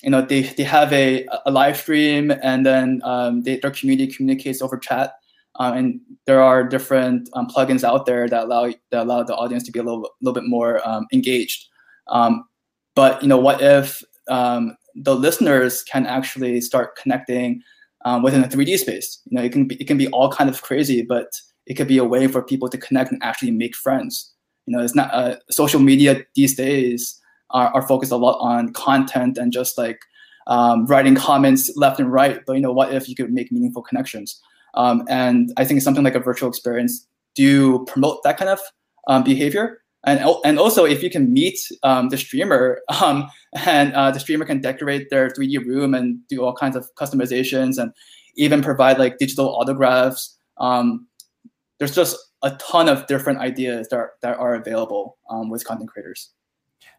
[0.02, 4.12] you know, they, they have a, a live stream and then um, they, their community
[4.12, 5.14] communicates over chat.
[5.58, 9.64] Um, and there are different um, plugins out there that allow that allow the audience
[9.64, 11.66] to be a little, little bit more um, engaged.
[12.06, 17.62] but you know, what if the listeners can actually start connecting
[18.22, 19.20] within a 3D space?
[19.24, 21.28] You know, it can be it can be all kind of crazy, but
[21.64, 24.35] it could be a way for people to connect and actually make friends
[24.66, 28.72] you know, it's not uh, social media these days are, are focused a lot on
[28.72, 30.00] content and just like
[30.46, 32.40] um, writing comments left and right.
[32.46, 34.40] But you know, what if you could make meaningful connections?
[34.74, 38.60] Um, and I think something like a virtual experience do promote that kind of
[39.08, 39.82] um, behavior.
[40.04, 43.28] and and also if you can meet um, the streamer um,
[43.64, 47.78] and uh, the streamer can decorate their 3D room and do all kinds of customizations
[47.78, 47.92] and
[48.36, 50.36] even provide like digital autographs.
[50.58, 51.06] Um,
[51.78, 52.16] there's just
[52.46, 56.30] a ton of different ideas that are, that are available um, with content creators.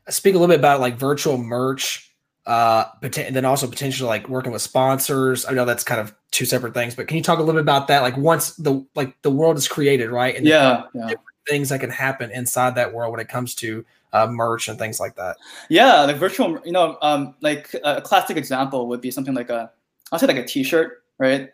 [0.10, 2.14] Speak a little bit about like virtual merch,
[2.46, 5.46] uh, and then also potentially like working with sponsors.
[5.46, 7.62] I know that's kind of two separate things, but can you talk a little bit
[7.62, 8.02] about that?
[8.02, 10.36] Like once the like the world is created, right?
[10.36, 11.12] And yeah, yeah.
[11.48, 15.00] things that can happen inside that world when it comes to uh, merch and things
[15.00, 15.38] like that.
[15.70, 19.72] Yeah, like virtual, you know, um, like a classic example would be something like a,
[20.12, 21.50] I'll say like a T-shirt, right?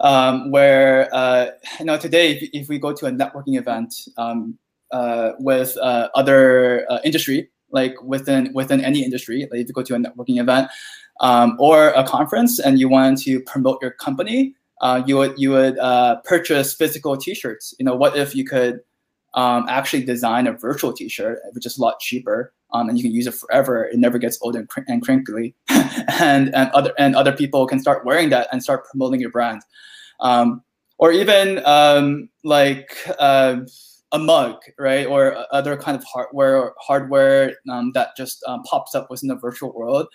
[0.00, 1.46] Um, where uh,
[1.78, 4.58] you know today if, if, we go to a networking event um,
[4.92, 9.82] uh, with uh, other uh, industry like within within any industry like if you go
[9.82, 10.68] to a networking event
[11.20, 15.50] um, or a conference and you want to promote your company uh, you would you
[15.50, 17.74] would uh, purchase physical t-shirts.
[17.78, 18.80] You know what if you could
[19.34, 23.12] um, actually design a virtual t-shirt which is a lot cheaper um, and you can
[23.12, 23.84] use it forever.
[23.84, 27.80] It never gets old and, cr- and crinkly, and and other and other people can
[27.80, 29.62] start wearing that and start promoting your brand,
[30.20, 30.62] um,
[30.98, 33.60] or even um, like uh,
[34.12, 38.94] a mug, right, or other kind of hardware or hardware um, that just um, pops
[38.94, 40.06] up within the virtual world.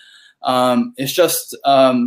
[0.43, 2.05] Um, it's just a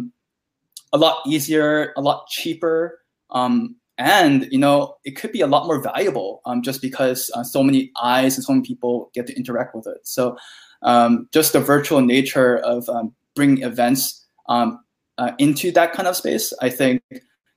[0.92, 3.00] lot easier, a lot cheaper.
[3.30, 7.42] Um, and you know it could be a lot more valuable um, just because uh,
[7.42, 10.06] so many eyes and so many people get to interact with it.
[10.06, 10.36] So
[10.82, 14.80] um, just the virtual nature of um, bringing events um,
[15.18, 17.02] uh, into that kind of space i think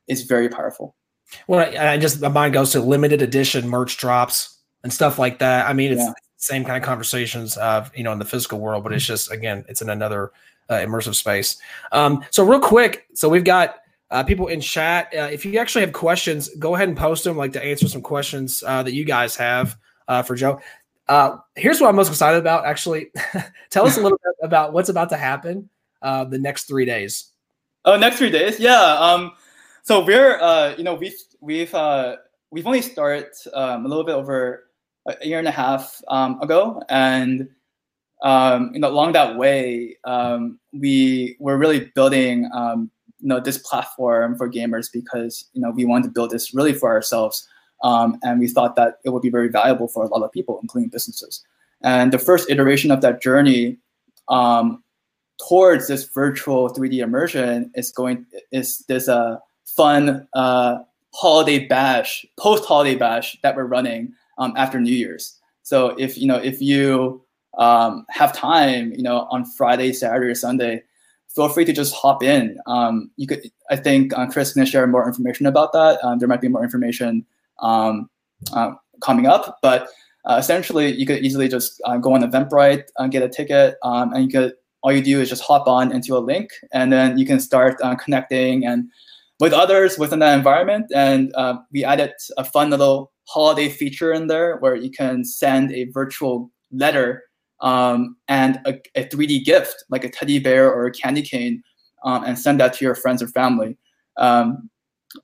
[0.07, 0.95] is very powerful.
[1.47, 5.39] Well i, I just my mind goes to limited edition merch drops and stuff like
[5.39, 5.67] that.
[5.67, 6.13] I mean it's yeah.
[6.37, 9.65] same kind of conversations of you know in the physical world but it's just again
[9.67, 10.31] it's in another
[10.69, 11.57] uh, immersive space.
[11.91, 13.75] Um, so real quick so we've got
[14.11, 17.37] uh, people in chat, uh, if you actually have questions, go ahead and post them.
[17.37, 20.59] like to answer some questions uh, that you guys have uh, for Joe.
[21.07, 22.65] Uh, here's what I'm most excited about.
[22.65, 23.11] Actually,
[23.69, 25.69] tell us a little bit about what's about to happen
[26.01, 27.31] uh, the next three days.
[27.85, 28.97] Oh, next three days, yeah.
[28.99, 29.31] Um,
[29.83, 31.73] so we're, you know, we've we've
[32.51, 34.69] we've only started um, a little bit over
[35.07, 37.49] a year and a half um, ago, and
[38.21, 43.57] um, you know, along that way, um, we were really building um, you know this
[43.57, 47.47] platform for gamers because you know we wanted to build this really for ourselves
[47.83, 50.59] um, and we thought that it would be very valuable for a lot of people
[50.61, 51.43] including businesses.
[51.81, 53.77] And the first iteration of that journey
[54.27, 54.83] um,
[55.47, 60.79] towards this virtual 3d immersion is going is this uh, fun uh,
[61.13, 65.39] holiday bash post holiday bash that we're running um, after new year's.
[65.63, 67.23] So if you know if you
[67.57, 70.83] um, have time you know on friday saturday or sunday
[71.33, 72.57] feel free to just hop in.
[72.65, 76.03] Um, you could, I think uh, Cris can share more information about that.
[76.03, 77.25] Um, there might be more information
[77.59, 78.09] um,
[78.53, 79.89] uh, coming up, but
[80.25, 84.13] uh, essentially you could easily just uh, go on Eventbrite, uh, get a ticket, um,
[84.13, 87.17] and you could all you do is just hop on into a link, and then
[87.17, 88.89] you can start uh, connecting and
[89.39, 90.85] with others within that environment.
[90.95, 91.33] And
[91.71, 96.49] we added a fun little holiday feature in there where you can send a virtual
[96.71, 97.23] letter
[97.61, 101.61] um, and a, a, 3D gift like a teddy bear or a candy cane,
[102.05, 103.77] um, and send that to your friends or family.
[104.17, 104.69] Um,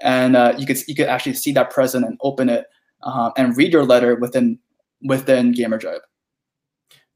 [0.01, 2.65] and uh, you could you could actually see that present and open it
[3.03, 4.59] uh, and read your letter within
[5.03, 5.99] within GamerJibe.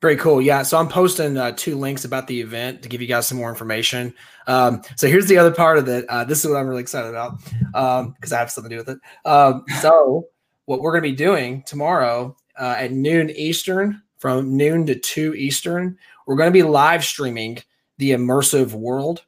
[0.01, 0.41] Very cool.
[0.41, 0.63] Yeah.
[0.63, 3.49] So I'm posting uh, two links about the event to give you guys some more
[3.49, 4.13] information.
[4.47, 6.05] Um, so here's the other part of it.
[6.07, 8.81] Uh, this is what I'm really excited about because um, I have something to do
[8.81, 8.99] with it.
[9.29, 10.27] Um, so
[10.65, 15.33] what we're going to be doing tomorrow uh, at noon Eastern, from noon to 2
[15.33, 15.97] Eastern.
[16.27, 17.57] We're going to be live streaming
[17.97, 19.23] the immersive world.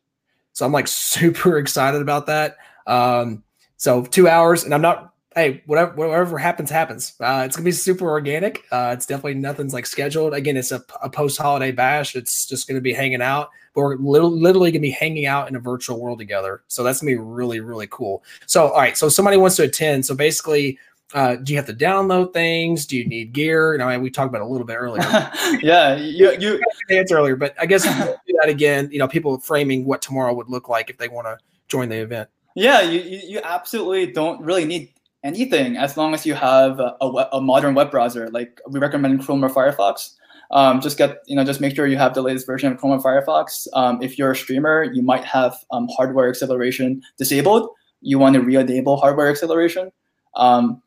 [0.54, 2.58] So I'm like super excited about that.
[2.88, 3.43] Um,
[3.77, 7.13] so two hours, and I'm not, hey, whatever, whatever happens, happens.
[7.19, 8.63] Uh, it's gonna be super organic.
[8.71, 10.34] Uh, it's definitely nothing's like scheduled.
[10.34, 12.15] Again, it's a, a post holiday bash.
[12.15, 15.56] It's just gonna be hanging out, but we're literally, literally gonna be hanging out in
[15.56, 16.62] a virtual world together.
[16.67, 18.23] So that's gonna be really, really cool.
[18.45, 20.06] So, all right, so somebody wants to attend.
[20.06, 20.77] So basically,
[21.13, 22.86] uh, do you have to download things?
[22.86, 23.74] Do you need gear?
[23.74, 25.04] You know, we talked about a little bit earlier.
[25.62, 28.89] yeah, you you answer earlier, but I guess do that again.
[28.91, 31.97] You know, people framing what tomorrow would look like if they want to join the
[31.97, 32.30] event.
[32.56, 34.93] Yeah, you you absolutely don't really need
[35.24, 38.30] anything as long as you have a, a, a modern web browser.
[38.30, 40.15] Like we recommend Chrome or Firefox.
[40.52, 43.00] Um, just get you know just make sure you have the latest version of Chrome
[43.00, 43.67] or Firefox.
[43.74, 47.69] Um, if you're a streamer, you might have um, hardware acceleration disabled.
[48.02, 49.91] You want to re-enable hardware acceleration.
[50.36, 50.82] Um,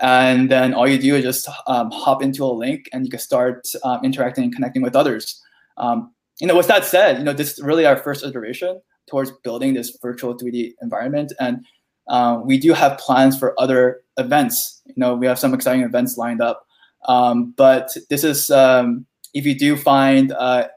[0.00, 3.20] and then all you do is just um, hop into a link and you can
[3.20, 5.42] start um, interacting and connecting with others.
[5.76, 9.30] Um, you know, with that said, you know, this is really our first iteration towards
[9.42, 11.32] building this virtual 3D environment.
[11.40, 11.64] And
[12.08, 14.82] uh, we do have plans for other events.
[14.86, 16.66] You know, we have some exciting events lined up
[17.08, 20.68] Um, but this is um, if you do find uh,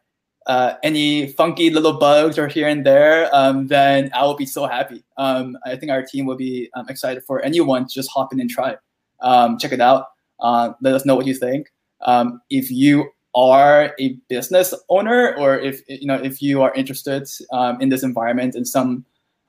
[0.45, 4.67] uh, any funky little bugs or here and there, um, then I will be so
[4.67, 5.03] happy.
[5.17, 8.39] Um, I think our team will be um, excited for anyone to just hop in
[8.39, 8.75] and try.
[9.21, 10.07] Um, check it out.
[10.39, 11.71] Uh, let us know what you think.
[12.01, 17.27] Um, if you are a business owner, or if you know if you are interested
[17.51, 19.05] um, in this environment in some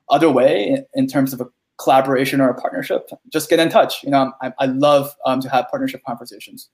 [0.09, 4.03] other way, in, terms of a collaboration or a partnership, just get in touch.
[4.03, 6.69] You know, I, I love to have partnership conversations.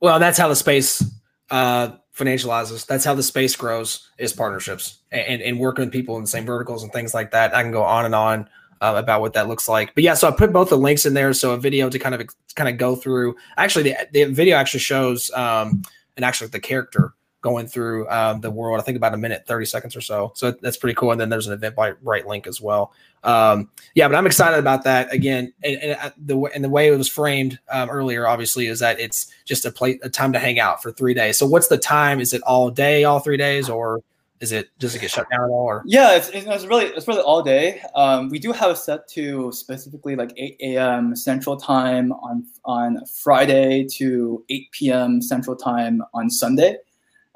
[0.00, 1.02] Well, that's how the space
[1.50, 2.86] uh, financializes.
[2.86, 6.46] That's how the space grows is partnerships and, and working with people in the same
[6.46, 7.54] verticals and things like that.
[7.54, 8.48] I can go on and on
[8.80, 9.94] uh, about what that looks like.
[9.94, 11.32] But yeah, so I put both the links in there.
[11.32, 13.36] So a video to kind of kind of go through.
[13.56, 15.82] Actually, the, the video actually shows um,
[16.16, 18.80] and actually the character going through um, the world.
[18.80, 20.32] I think about a minute, 30 seconds or so.
[20.34, 21.12] So that's pretty cool.
[21.12, 22.94] And then there's an Eventbrite link as well.
[23.22, 25.52] Um, yeah, but I'm excited about that again.
[25.62, 28.98] And, and uh, the and the way it was framed um, earlier, obviously, is that
[28.98, 31.36] it's just a play a time to hang out for three days.
[31.36, 32.18] So what's the time?
[32.18, 34.02] Is it all day, all three days, or
[34.44, 35.64] is it does it get shut down at all?
[35.64, 37.82] Or yeah, it's, it's really it's really all day.
[37.94, 41.16] Um, we do have a set to specifically like 8 a.m.
[41.16, 45.22] Central Time on on Friday to 8 p.m.
[45.22, 46.76] Central Time on Sunday.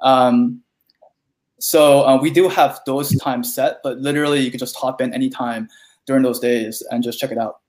[0.02, 0.60] Um,
[1.58, 5.12] so uh, we do have those times set, but literally you can just hop in
[5.14, 5.68] anytime
[6.06, 7.60] during those days and just check it out.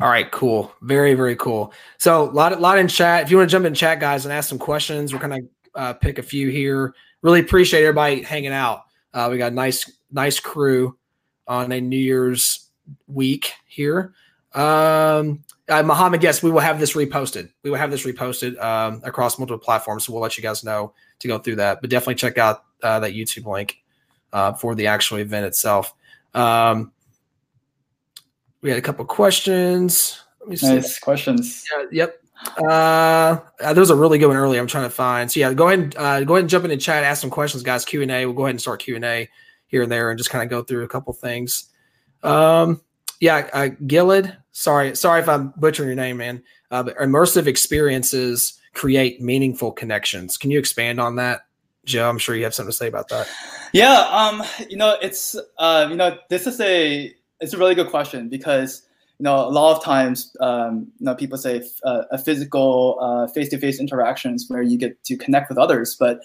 [0.00, 0.72] All right, cool.
[0.82, 1.72] Very, very cool.
[1.98, 3.22] So a lot, lot in chat.
[3.22, 5.40] If you want to jump in chat, guys, and ask some questions, we're gonna
[5.74, 6.94] uh, pick a few here.
[7.22, 8.84] Really appreciate everybody hanging out.
[9.12, 10.96] Uh, we got a nice, nice crew
[11.46, 12.70] on a New Year's
[13.06, 14.14] week here.
[14.54, 17.50] Um, uh, Muhammad, yes, we will have this reposted.
[17.62, 20.04] We will have this reposted um, across multiple platforms.
[20.04, 21.80] So we'll let you guys know to go through that.
[21.80, 23.82] But definitely check out uh, that YouTube link
[24.32, 25.94] uh, for the actual event itself.
[26.34, 26.92] Um,
[28.62, 30.20] we had a couple questions.
[30.40, 30.74] Let me see.
[30.74, 31.64] Nice questions.
[31.70, 32.22] Yeah, yep.
[32.58, 34.60] Uh, uh, there was a really good one earlier.
[34.60, 35.30] I'm trying to find.
[35.30, 35.94] So yeah, go ahead.
[35.96, 37.04] Uh, go ahead and jump in the chat.
[37.04, 37.84] Ask some questions, guys.
[37.84, 38.26] Q and A.
[38.26, 39.28] We'll go ahead and start Q and A
[39.66, 41.68] here and there, and just kind of go through a couple things.
[42.22, 42.80] Um,
[43.20, 44.36] yeah, uh, Gillid.
[44.52, 46.42] Sorry, sorry if I'm butchering your name, man.
[46.70, 50.36] Uh, but immersive experiences create meaningful connections.
[50.36, 51.42] Can you expand on that,
[51.84, 52.08] Joe?
[52.08, 53.28] I'm sure you have something to say about that.
[53.72, 57.88] Yeah, um, you know, it's uh, you know, this is a it's a really good
[57.88, 58.87] question because
[59.18, 63.26] you know a lot of times um, you know people say uh, a physical uh,
[63.32, 66.20] face-to-face interactions where you get to connect with others, but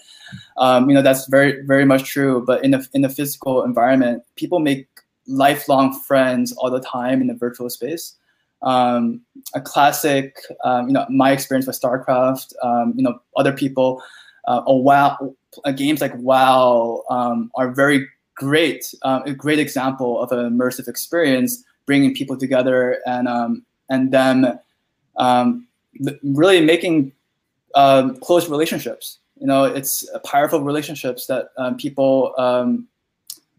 [0.58, 2.44] um, you know that's very very much true.
[2.46, 4.88] But in the in the physical environment, people make
[5.26, 8.14] lifelong friends all the time in the virtual space.
[8.62, 9.20] Um,
[9.54, 14.02] a classic, um, you know, my experience with StarCraft, um, you know, other people,
[14.48, 20.20] uh, a WoW, uh, games like WoW um, are very great, uh, a great example
[20.20, 24.58] of an immersive experience, bringing people together and um, and them
[25.16, 25.66] um,
[26.22, 27.12] really making
[28.20, 29.18] close relationships.
[29.40, 32.34] You know, it's powerful relationships that people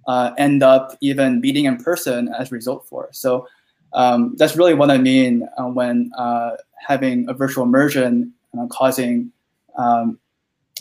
[0.08, 3.10] uh, end up even meeting in person as a result for.
[3.12, 3.48] So
[3.94, 6.58] um, that's really what I mean uh, when uh,
[6.88, 8.34] having a virtual immersion
[8.70, 9.32] causing
[9.76, 10.18] um,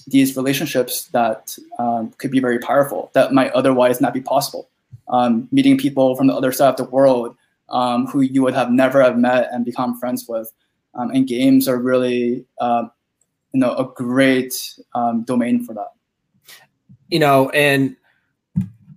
[0.07, 4.69] these relationships that um, could be very powerful that might otherwise not be possible.
[5.09, 7.37] Um, meeting people from the other side of the world
[7.69, 10.51] um, who you would have never have met and become friends with.
[10.95, 12.85] Um, and games are really, uh,
[13.53, 14.79] you know, a great
[15.25, 15.93] domain for that.
[17.09, 17.97] You know, and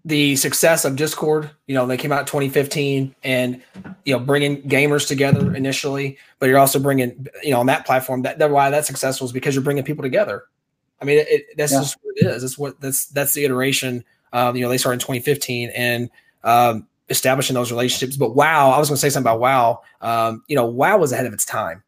[0.07, 1.51] the success of Discord.
[1.67, 3.61] You know, they came out 2015 and,
[4.05, 8.21] you know, bringing gamers together initially, but you're also bringing, you know, on that platform
[8.21, 10.45] that, that why that's successful is because you're bringing people together.
[11.01, 11.79] I mean, it, that's yeah.
[11.79, 12.43] just what it is.
[12.43, 14.05] It's what that's, that's the iteration.
[14.33, 16.09] Um, you know, they started in 2015 and,
[16.43, 18.17] um, establishing those relationships.
[18.17, 19.81] But wow, I was going to say something about WoW.
[20.01, 21.83] Um, you know, WoW was ahead of its time.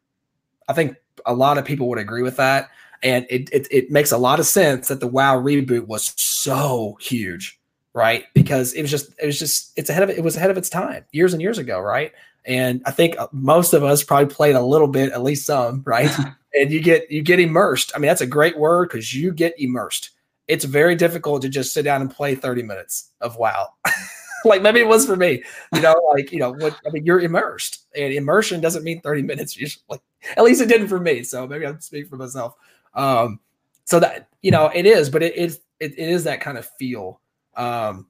[0.68, 2.70] I think a lot of people would agree with that.
[3.02, 6.96] And it, it, it makes a lot of sense that the WoW reboot was so
[7.00, 7.60] huge
[7.94, 8.24] right?
[8.34, 10.68] Because it was just it was just it's ahead of it was ahead of its
[10.68, 12.12] time years and years ago, right?
[12.44, 15.82] And I think uh, most of us probably played a little bit, at least some,
[15.84, 16.10] right?
[16.54, 17.92] and you get you get immersed.
[17.94, 20.10] I mean, that's a great word because you get immersed.
[20.50, 23.68] It's very difficult to just sit down and play 30 minutes of WoW.
[24.44, 25.42] like maybe it was for me,
[25.74, 29.22] you know, like, you know, what I mean, you're immersed and immersion doesn't mean 30
[29.22, 30.00] minutes usually.
[30.36, 31.22] At least it didn't for me.
[31.22, 32.54] So maybe I'm speaking for myself.
[32.94, 33.40] Um,
[33.84, 36.68] so that, you know, it is, but it is, it, it is that kind of
[36.78, 37.20] feel
[37.56, 38.06] um,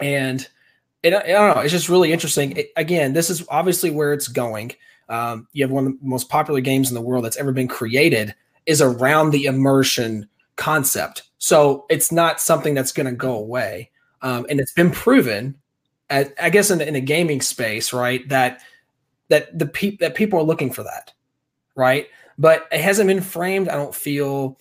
[0.00, 0.46] and
[1.02, 2.56] it, I don't know, it's just really interesting.
[2.56, 4.72] It, again, this is obviously where it's going.
[5.08, 7.68] Um, you have one of the most popular games in the world that's ever been
[7.68, 8.34] created
[8.66, 11.22] is around the immersion concept.
[11.38, 13.90] So it's not something that's going to go away.
[14.22, 15.56] Um, and it's been proven,
[16.10, 18.60] at, I guess, in, in a gaming space, right, that
[19.28, 21.12] that the pe- that people are looking for that.
[21.76, 22.06] right?
[22.38, 23.68] But it hasn't been framed.
[23.68, 24.58] I don't feel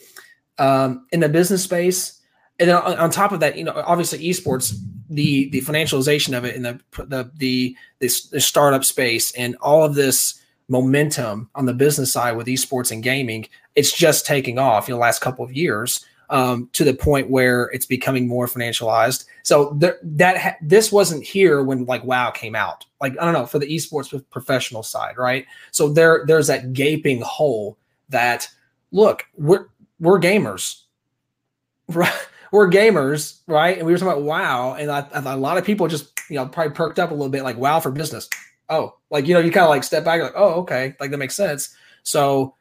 [0.58, 2.20] um, in the business space.
[2.60, 4.76] And then on, on top of that, you know, obviously esports,
[5.10, 9.84] the the financialization of it, in the the the this, this startup space, and all
[9.84, 14.88] of this momentum on the business side with esports and gaming, it's just taking off
[14.88, 19.26] in the last couple of years um, to the point where it's becoming more financialized.
[19.43, 22.86] So th- that ha- this wasn't here when like WoW came out.
[23.01, 25.45] Like I don't know for the esports professional side, right?
[25.72, 27.78] So there there's that gaping hole
[28.09, 28.47] that
[28.91, 29.67] look we're
[29.99, 30.82] we're gamers,
[31.89, 32.13] right?
[32.53, 33.78] We're gamers, right?
[33.78, 36.45] And we were talking about WoW, and I, a lot of people just you know
[36.47, 38.30] probably perked up a little bit, like WoW for business.
[38.69, 41.17] Oh, like you know, you kind of like step back, like oh, okay, like that
[41.17, 41.76] makes sense.
[42.03, 42.55] So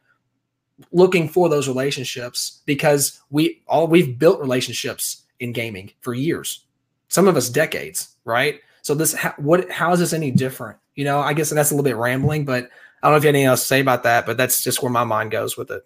[0.91, 6.65] looking for those relationships because we all we've built relationships in gaming for years.
[7.07, 8.61] Some of us decades right?
[8.81, 10.77] So this how, what how is this any different?
[10.95, 12.65] You know i guess that's a little bit rambling but
[13.01, 14.83] i don't know if you have anything else to say about that but that's just
[14.83, 15.85] where my mind goes with it.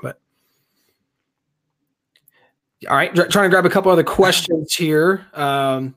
[0.00, 0.18] But
[2.88, 5.26] all right trying to grab a couple other questions here.
[5.34, 5.96] Um,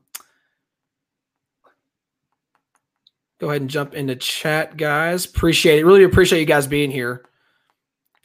[3.39, 5.25] go ahead and jump into chat guys.
[5.25, 5.85] Appreciate it.
[5.85, 7.29] Really appreciate you guys being here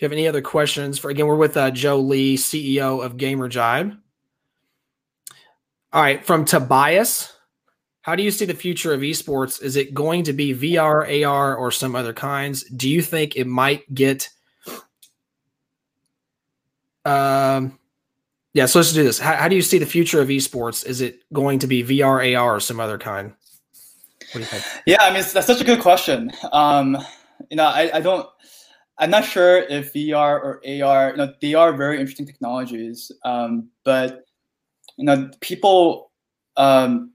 [0.04, 3.98] you have any other questions, for again, we're with uh, Joe Lee, CEO of GamerJibe.
[5.94, 7.32] All right, from Tobias,
[8.02, 9.62] how do you see the future of esports?
[9.62, 12.64] Is it going to be VR, AR, or some other kinds?
[12.64, 14.28] Do you think it might get?
[17.06, 17.78] Um,
[18.52, 19.18] yeah, so let's do this.
[19.18, 20.84] How, how do you see the future of esports?
[20.84, 23.32] Is it going to be VR, AR, or some other kind?
[24.84, 26.30] Yeah, I mean, that's such a good question.
[26.52, 26.98] Um,
[27.50, 28.28] you know, I, I don't
[28.98, 33.68] I'm not sure if VR or AR, you know, they are very interesting technologies, um,
[33.84, 34.24] but
[34.96, 36.12] you know, people,
[36.56, 37.10] um,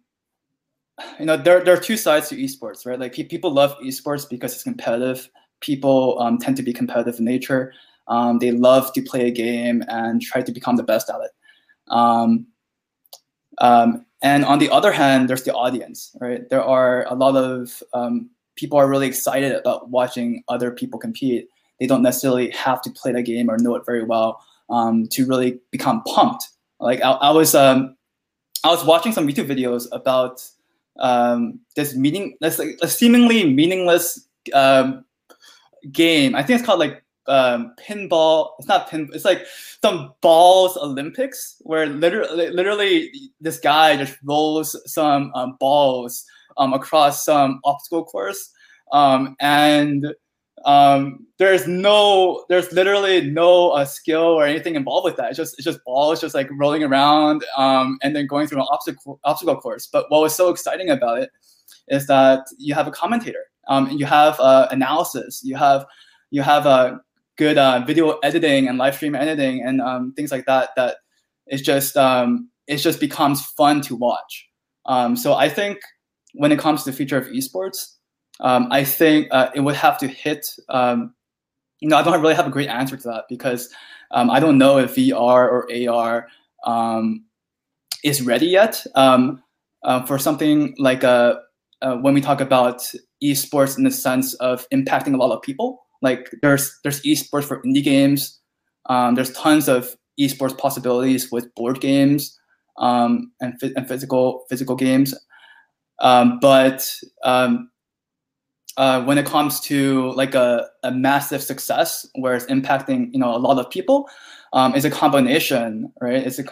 [1.18, 3.00] you know, there, there are two sides to esports, right?
[3.00, 5.30] Like people love esports because it's competitive.
[5.62, 7.74] People um, tend to be competitive in nature.
[8.10, 11.32] Um, they love to play a game and try to become the best at it.
[11.88, 12.48] Um,
[13.60, 16.50] um, and on the other hand, there's the audience, right?
[16.50, 17.82] There are a lot of
[18.56, 21.48] people are really excited about watching other people compete
[21.80, 25.26] they don't necessarily have to play the game or know it very well um, to
[25.26, 26.50] really become pumped.
[26.80, 27.96] Like I, I was um,
[28.64, 30.44] I was watching some YouTube videos about
[31.00, 35.06] um, this meaning this like a seemingly meaningless um,
[35.92, 36.36] game.
[36.36, 38.52] I think it's called like um, pinball.
[38.60, 39.10] It's not pin.
[39.14, 39.46] It's like
[39.82, 46.26] some balls Olympics where literally, literally this guy just rolls some um, balls
[46.58, 48.52] across some obstacle course,
[48.92, 50.14] and
[50.66, 55.30] um, there's no there's literally no uh, skill or anything involved with that.
[55.30, 58.68] It's just it's just balls just like rolling around um, and then going through an
[58.72, 59.88] obstacle obstacle course.
[59.88, 61.30] But what was so exciting about it
[61.88, 65.42] is that you have a commentator um, and you have uh, analysis.
[65.44, 65.86] You have
[66.32, 66.98] you have a uh,
[67.38, 70.98] good uh, video editing and live stream editing and um, things like that that
[71.48, 74.48] it's just um, it just becomes fun to watch.
[74.86, 75.78] Um, so i think
[76.34, 77.96] when it comes to the future of esports
[78.40, 80.48] um, I think uh, it would have to hit.
[80.70, 81.14] Um,
[81.80, 83.70] you know, I don't really have a great answer to that because
[84.12, 85.18] um, I don't know if VR
[85.50, 86.28] or AR
[86.66, 87.26] um,
[88.04, 89.44] is ready yet um,
[89.84, 91.40] uh, for something like a, uh,
[91.82, 95.80] uh, when we talk about esports in the sense of impacting a lot of people.
[96.02, 98.40] Like there's there's esports for indie games.
[98.88, 102.38] Um, there's tons of esports possibilities with board games
[102.78, 105.14] and, and physical physical games.
[106.02, 106.90] but
[108.80, 113.36] uh, when it comes to like a, a massive success where it's impacting you know
[113.36, 114.10] a lot of people
[114.54, 116.46] um, is a combination right it's a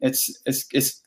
[0.00, 1.02] it's it's it's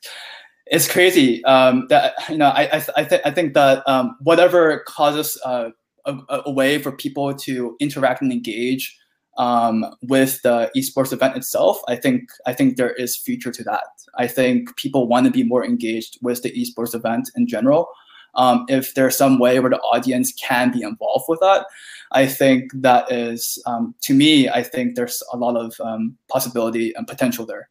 [0.66, 4.84] it's crazy um, that you know I I, I, th- I think that um, whatever
[4.86, 5.70] causes uh,
[6.06, 8.96] a, a, way for people to interact and engage
[9.38, 13.84] um, with the esports event itself, I think I think there is future to that.
[14.16, 17.88] I think people want to be more engaged with the esports event in general
[18.34, 21.66] um, if there's some way where the audience can be involved with that,
[22.12, 26.94] I think that is, um, to me, I think there's a lot of um, possibility
[26.94, 27.68] and potential there.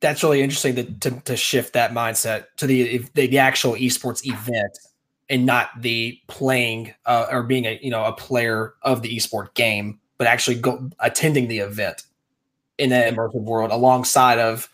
[0.00, 4.26] That's really interesting to, to, to shift that mindset to the, the, the actual esports
[4.26, 4.78] event
[5.30, 9.54] and not the playing uh, or being a you know a player of the esport
[9.54, 12.02] game, but actually go attending the event
[12.78, 14.68] in an immersive world alongside of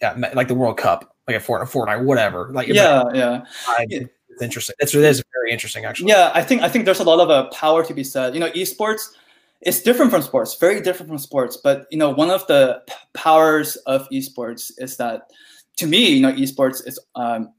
[0.00, 2.50] yeah, like the World Cup, like a Fortnite, Fortnite whatever.
[2.52, 3.44] Like yeah, yeah.
[3.66, 4.08] I,
[4.38, 4.76] it's interesting.
[4.78, 6.10] It's it is very interesting actually.
[6.10, 8.34] Yeah, I think I think there's a lot of uh, power to be said.
[8.34, 9.10] You know, esports
[9.62, 11.56] is different from sports, very different from sports.
[11.56, 15.30] But you know, one of the p- powers of esports is that,
[15.76, 17.52] to me, you know, esports is um,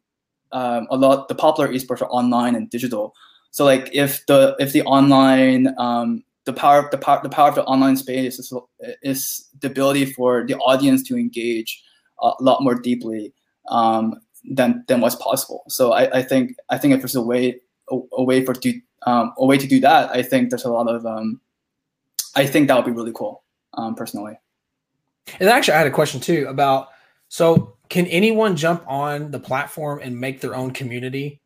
[0.51, 1.27] um, a lot.
[1.27, 3.13] The popular esports are online and digital.
[3.51, 7.55] So like if the if the online um, the power the power the power of
[7.55, 8.53] the online space is,
[9.03, 11.83] is the ability for the audience to engage
[12.21, 13.33] a lot more deeply
[13.69, 15.63] um, than than what's possible.
[15.67, 17.59] So I, I think I think if there's a way
[17.91, 20.71] a, a way for do um, a way to do that, I think there's a
[20.71, 21.39] lot of um,
[22.35, 24.37] I think that would be really cool um, personally.
[25.39, 26.89] And actually, I had a question too about
[27.29, 31.39] so can anyone jump on the platform and make their own community?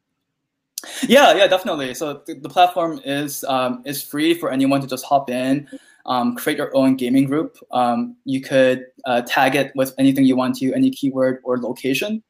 [1.07, 1.93] Yeah, yeah, definitely.
[1.93, 5.67] So the, the platform is um, is free for anyone to just hop in,
[6.05, 7.57] um, create your own gaming group.
[7.71, 12.21] Um, you could uh, tag it with anything you want to, any keyword or location.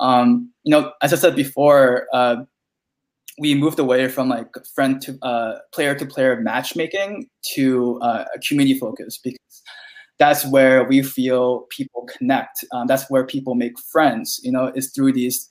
[0.00, 2.36] Um, you know, as I said before, uh,
[3.38, 8.38] we moved away from like friend to uh, player to player matchmaking to uh, a
[8.40, 9.62] community focus because
[10.18, 12.64] that's where we feel people connect.
[12.72, 14.40] Um, that's where people make friends.
[14.42, 15.48] You know, it's through these,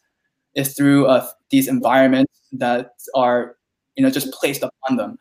[0.56, 3.56] it's through uh, these environments that are,
[3.96, 5.18] you know, just placed upon them.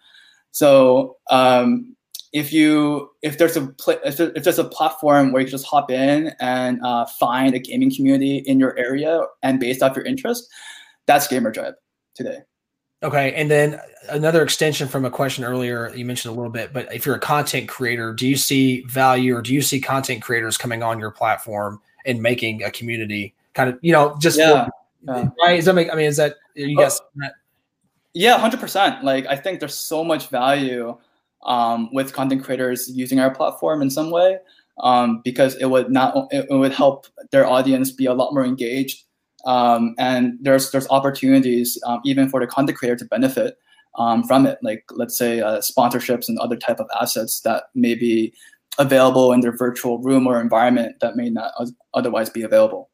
[0.51, 1.95] So um,
[2.33, 5.66] if you if there's a pl- if, there, if, there's a platform where you just
[5.66, 10.05] hop in and uh, find a gaming community in your area and based off your
[10.05, 10.49] interest,
[11.07, 11.74] that's GamerJibe
[12.14, 12.39] today.
[13.03, 16.93] Okay, and then another extension from a question earlier you mentioned a little bit, but
[16.93, 20.57] if you're a content creator, do you see value or do you see content creators
[20.57, 24.68] coming on your platform and making a community kind of, you know, just yeah,
[25.05, 25.57] for, right?
[25.57, 25.93] Does that make?
[25.93, 27.01] I mean, is that you guys?
[27.22, 27.29] Oh,
[28.14, 29.05] yeah, hundred percent.
[29.05, 30.97] Like I think there's so much value
[31.47, 34.38] um, with content creators using our platform in some way
[34.80, 39.05] um, because it would not it, would help their audience be a lot more engaged.
[39.47, 43.57] Um, and there's there's opportunities um, even for the content creator to benefit
[43.97, 47.94] um, from it, like let's say uh, sponsorships and other type of assets that may
[47.94, 48.34] be
[48.78, 51.53] available in their virtual room or environment that may not
[51.94, 52.90] otherwise be available.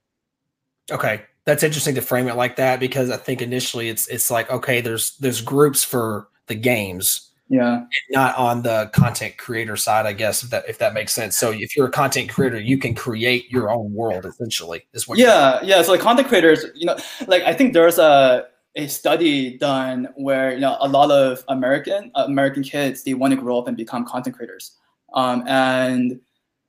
[0.91, 4.51] Okay, that's interesting to frame it like that because I think initially it's it's like
[4.51, 7.85] okay, there's there's groups for the games yeah.
[8.11, 11.37] Not on the content creator side i guess if that if that makes sense.
[11.37, 15.19] So if you're a content creator you can create your own world essentially is what
[15.19, 16.97] yeah yeah so like content creators you know
[17.27, 18.47] like i think there's a
[18.77, 23.33] a study done where you know a lot of american uh, american kids they want
[23.35, 24.79] to grow up and become content creators.
[25.15, 26.21] Um, and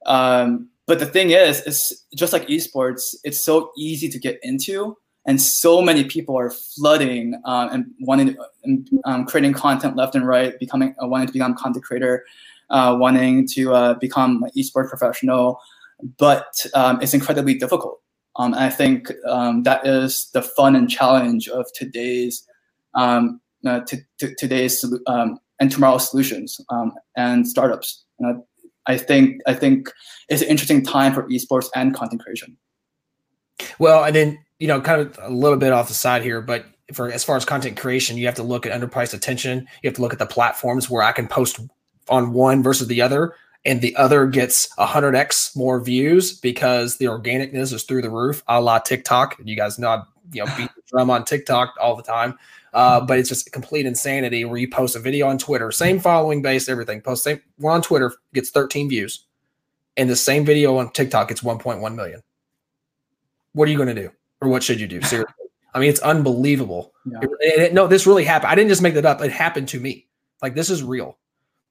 [0.06, 4.98] um, but the thing is it's just like esports it's so easy to get into
[5.26, 10.28] and so many people are flooding um, and wanting to, um, creating content left and
[10.28, 12.26] right, becoming uh, wanting to become content creator,
[12.70, 15.60] uh, wanting to uh, become an esports professional,
[16.18, 18.02] but um, it's incredibly difficult.
[18.36, 22.48] Um, and I think um, that is the fun and challenge of today's
[22.96, 23.22] uh,
[24.38, 24.84] today's
[25.60, 26.60] and tomorrow's solutions
[27.16, 28.04] and startups.
[28.86, 29.90] I think I think
[30.28, 32.58] it's an interesting time for esports and content creation.
[33.80, 36.66] Well, and then you know, kind of a little bit off the side here, but
[36.94, 39.68] for as far as content creation, you have to look at underpriced attention.
[39.82, 41.60] You have to look at the platforms where I can post
[42.10, 43.36] on one versus the other,
[43.66, 48.60] and the other gets 100x more views because the organicness is through the roof, a
[48.62, 49.38] la TikTok.
[49.44, 52.38] You guys know, I, you know, beat the drum on TikTok all the time.
[52.74, 56.42] Uh, but it's just complete insanity where you post a video on Twitter, same following
[56.42, 57.02] base, everything.
[57.02, 59.26] Post same one on Twitter gets 13 views,
[59.96, 62.24] and the same video on TikTok gets 1.1 million.
[63.54, 64.10] What are you going to do?
[64.44, 65.02] Or what should you do?
[65.04, 65.34] Seriously.
[65.74, 66.94] I mean, it's unbelievable.
[67.06, 67.20] Yeah.
[67.22, 68.52] It, it, no, this really happened.
[68.52, 69.22] I didn't just make that up.
[69.22, 70.08] It happened to me.
[70.42, 71.18] Like this is real.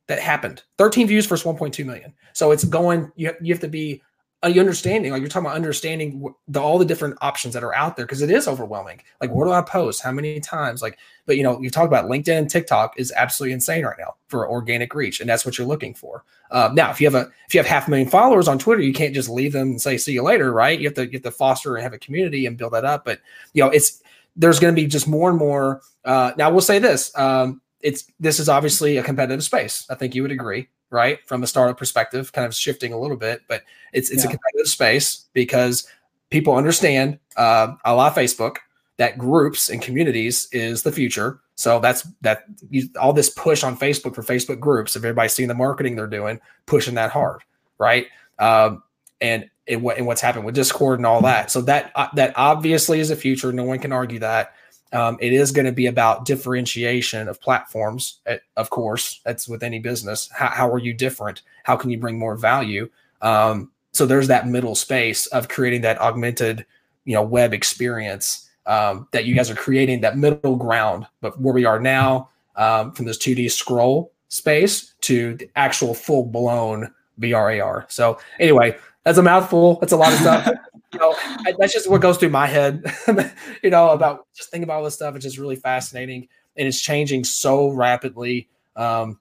[0.08, 0.62] That happened.
[0.78, 2.12] 13 views versus 1.2 million.
[2.32, 3.12] So it's going.
[3.14, 4.02] You you have to be
[4.44, 7.74] uh, you understanding, like you're talking about understanding the, all the different options that are
[7.74, 9.00] out there because it is overwhelming.
[9.20, 10.02] Like, where do I post?
[10.02, 10.82] How many times?
[10.82, 14.16] Like, but you know, you talk about LinkedIn and TikTok is absolutely insane right now
[14.26, 16.24] for organic reach, and that's what you're looking for.
[16.50, 18.82] Uh, now, if you have a if you have half a million followers on Twitter,
[18.82, 20.80] you can't just leave them and say see you later, right?
[20.80, 23.04] You have to have to foster and have a community and build that up.
[23.04, 23.20] But
[23.52, 24.02] you know, it's
[24.34, 25.82] there's going to be just more and more.
[26.04, 29.86] Uh, now, we'll say this: um, it's this is obviously a competitive space.
[29.88, 31.18] I think you would agree right?
[31.26, 33.62] From a startup perspective, kind of shifting a little bit, but
[33.92, 34.30] it's it's yeah.
[34.30, 35.88] a competitive space because
[36.30, 38.58] people understand uh, a la Facebook
[38.98, 41.40] that groups and communities is the future.
[41.56, 44.94] So that's that you, all this push on Facebook for Facebook groups.
[44.94, 47.42] If everybody's seeing the marketing they're doing, pushing that hard,
[47.78, 48.06] right?
[48.38, 48.82] Um,
[49.20, 51.50] and and, what, and what's happened with Discord and all that.
[51.50, 53.52] So that uh, that obviously is a future.
[53.52, 54.54] No one can argue that.
[54.92, 58.20] Um, it is going to be about differentiation of platforms.
[58.26, 60.28] Eh, of course, that's with any business.
[60.32, 61.42] How, how, are you different?
[61.64, 62.90] How can you bring more value?
[63.22, 66.66] Um, so there's that middle space of creating that augmented,
[67.04, 71.06] you know, web experience um, that you guys are creating that middle ground.
[71.20, 76.24] But where we are now, um, from this 2D scroll space to the actual full
[76.24, 77.86] blown VR AR.
[77.88, 79.78] So anyway, that's a mouthful.
[79.80, 80.48] That's a lot of stuff.
[80.92, 82.84] you know, I, that's just what goes through my head.
[83.62, 85.14] you know, about just thinking about all this stuff.
[85.14, 88.48] It's just really fascinating, and it's changing so rapidly.
[88.76, 89.18] Um,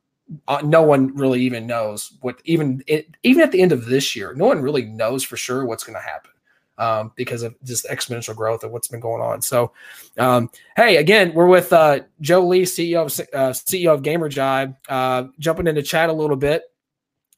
[0.48, 4.16] uh, no one really even knows what even it, even at the end of this
[4.16, 6.32] year, no one really knows for sure what's going to happen
[6.78, 9.42] um, because of just exponential growth of what's been going on.
[9.42, 9.72] So,
[10.18, 15.26] um, hey, again, we're with uh, Joe Lee, CEO of uh, CEO of GamerJibe, uh,
[15.40, 16.64] jumping into chat a little bit.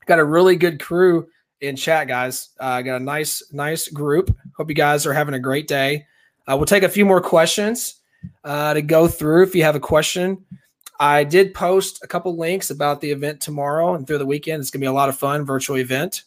[0.06, 1.28] Got a really good crew
[1.64, 2.50] in chat, guys.
[2.60, 4.36] Uh, got a nice nice group.
[4.58, 6.06] Hope you guys are having a great day.
[6.46, 7.96] Uh, we'll take a few more questions
[8.44, 9.44] uh, to go through.
[9.44, 10.46] If you have a question,
[11.00, 14.62] I did post a couple links about the event tomorrow and through the weekend.
[14.62, 16.24] It's going to be a lot of fun virtual event.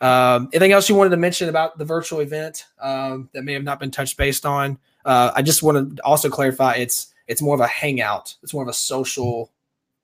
[0.00, 3.64] Um, anything else you wanted to mention about the virtual event um, that may have
[3.64, 4.78] not been touched based on?
[5.04, 8.36] Uh, I just want to also clarify it's it's more of a hangout.
[8.42, 9.52] It's more of a social,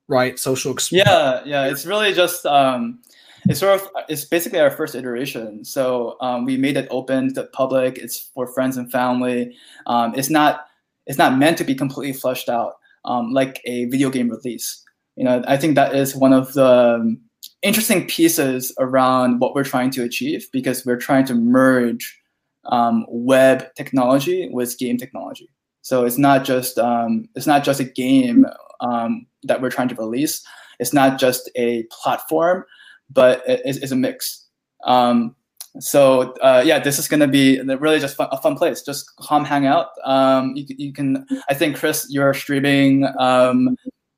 [0.09, 0.39] right?
[0.39, 1.09] Social experience.
[1.09, 1.67] Yeah, yeah.
[1.67, 3.01] It's really just um,
[3.49, 5.65] it's sort of it's basically our first iteration.
[5.65, 7.99] So um, we made it open to the public.
[7.99, 9.57] It's for friends and family.
[9.87, 10.67] Um, it's not
[11.07, 12.75] it's not meant to be completely flushed out
[13.05, 14.83] um, like a video game release.
[15.17, 17.17] You know, I think that is one of the
[17.63, 22.21] interesting pieces around what we're trying to achieve because we're trying to merge
[22.67, 25.49] um, web technology with game technology.
[25.83, 28.45] So it's not just um, it's not just a game
[28.81, 30.45] um, that we're trying to release.
[30.79, 32.65] It's not just a platform,
[33.11, 34.47] but it's, it's a mix.
[34.85, 35.35] Um,
[35.79, 38.83] so uh, yeah, this is gonna be really just fun, a fun place.
[38.83, 39.89] Just come hang out.
[40.05, 41.27] Um, you, you can.
[41.49, 43.77] I think Cris, you're streaming um,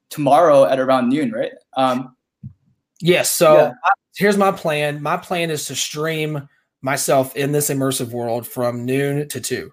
[0.09, 1.53] tomorrow at around noon, right?
[1.77, 2.15] Um,
[3.01, 3.31] Yes.
[3.31, 3.73] So yeah.
[4.17, 5.03] here's my plan.
[5.03, 6.49] My plan is to stream
[6.83, 9.73] myself in this immersive world from noon to two.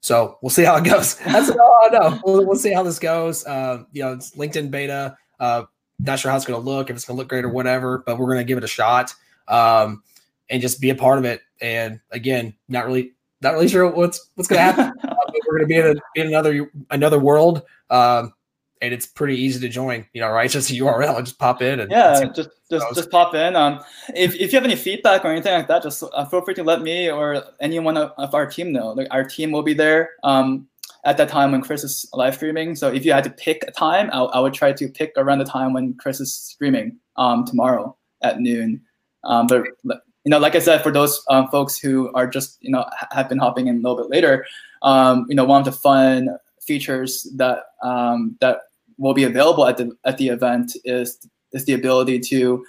[0.00, 1.16] So we'll see how it goes.
[1.26, 2.20] That's all I know.
[2.24, 3.44] We'll, we'll see how this goes.
[3.46, 5.16] Uh, you know, it's LinkedIn beta.
[5.38, 5.64] Uh,
[6.02, 8.02] not sure how it's going to look, if it's going to look great or whatever,
[8.04, 9.14] but we're going to give it a shot
[9.48, 10.02] um,
[10.50, 11.40] and just be a part of it.
[11.60, 14.92] And again, not really, not really sure what's what's going to happen.
[15.08, 15.14] uh,
[15.46, 17.62] we're going to be in, a, in another another world.
[17.90, 18.32] Um,
[18.80, 20.04] and it's pretty easy to join.
[20.12, 20.44] You know, right?
[20.44, 21.18] It's just a URL.
[21.20, 23.54] Just pop in and yeah, just just just pop in.
[23.54, 23.80] Um,
[24.14, 26.64] if, if you have any feedback or anything like that, just uh, feel free to
[26.64, 28.90] let me or anyone of, of our team know.
[28.90, 30.10] Like our team will be there.
[30.24, 30.68] Um,
[31.04, 32.76] at that time when Cris is live streaming.
[32.76, 35.38] So if you had to pick a time, I, I would try to pick around
[35.38, 38.80] the time when Cris is streaming um, tomorrow at noon.
[39.24, 42.70] Um, but you know, like I said, for those um, folks who are just you
[42.70, 44.46] know have been hopping in a little bit later,
[44.82, 46.28] um, you know, one of the fun
[46.60, 48.60] features that um, that
[48.98, 51.18] will be available at the at the event is
[51.52, 52.64] is the ability to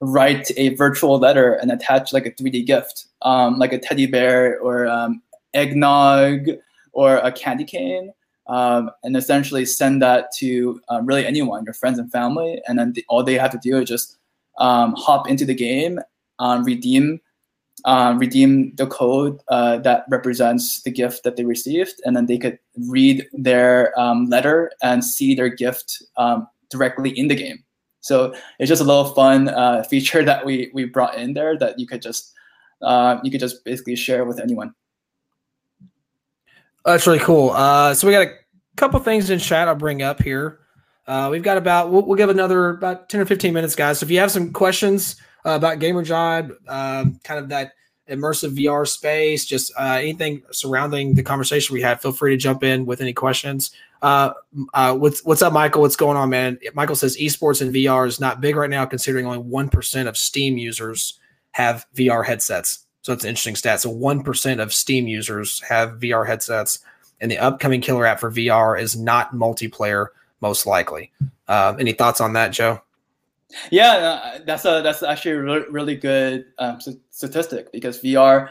[0.00, 4.58] write a virtual letter and attach like a 3D gift, um, like a teddy bear
[4.60, 5.22] or um,
[5.54, 6.48] eggnog
[6.94, 8.12] or a candy cane,
[8.46, 12.92] um, and essentially send that to um, really anyone, your friends and family, and then
[12.92, 14.18] the, all they have to do is just
[14.58, 16.00] um, hop into the game,
[16.38, 17.20] um, redeem
[17.86, 22.38] um, redeem the code uh, that represents the gift that they received, and then they
[22.38, 26.02] could read their um, letter and see their gift
[26.70, 27.64] directly in the game.
[28.04, 31.78] So it's just a little fun uh, feature that we we brought in there that
[31.78, 32.32] you could just
[32.82, 34.74] uh, you could just basically share with anyone.
[36.84, 37.50] That's really cool.
[37.50, 38.32] Uh, so we got a
[38.76, 40.60] couple things in chat I'll bring up here.
[41.06, 43.98] Uh, we've got about we'll, we'll, give another about ten or fifteen minutes, guys.
[43.98, 47.72] So if you have some questions uh, about GamerJibe, um, kind of that
[48.08, 52.62] immersive VR space, just uh, anything surrounding the conversation we had, feel free to jump
[52.62, 53.70] in with any questions.
[54.02, 54.32] Uh,
[54.72, 55.82] uh, what's what's up, Michael?
[55.82, 56.58] What's going on, man?
[56.74, 60.16] Michael says esports and VR is not big right now, considering only one percent of
[60.16, 61.18] Steam users
[61.52, 62.84] have VR headsets.
[63.04, 63.82] So it's an interesting stat.
[63.82, 66.78] So one percent of Steam users have VR headsets,
[67.20, 70.06] and the upcoming killer app for VR is not multiplayer,
[70.40, 71.12] most likely.
[71.46, 72.80] Um, any thoughts on that, Joe?
[73.70, 76.78] Yeah, uh, that's a that's actually a really, really good um,
[77.10, 78.48] statistic because VR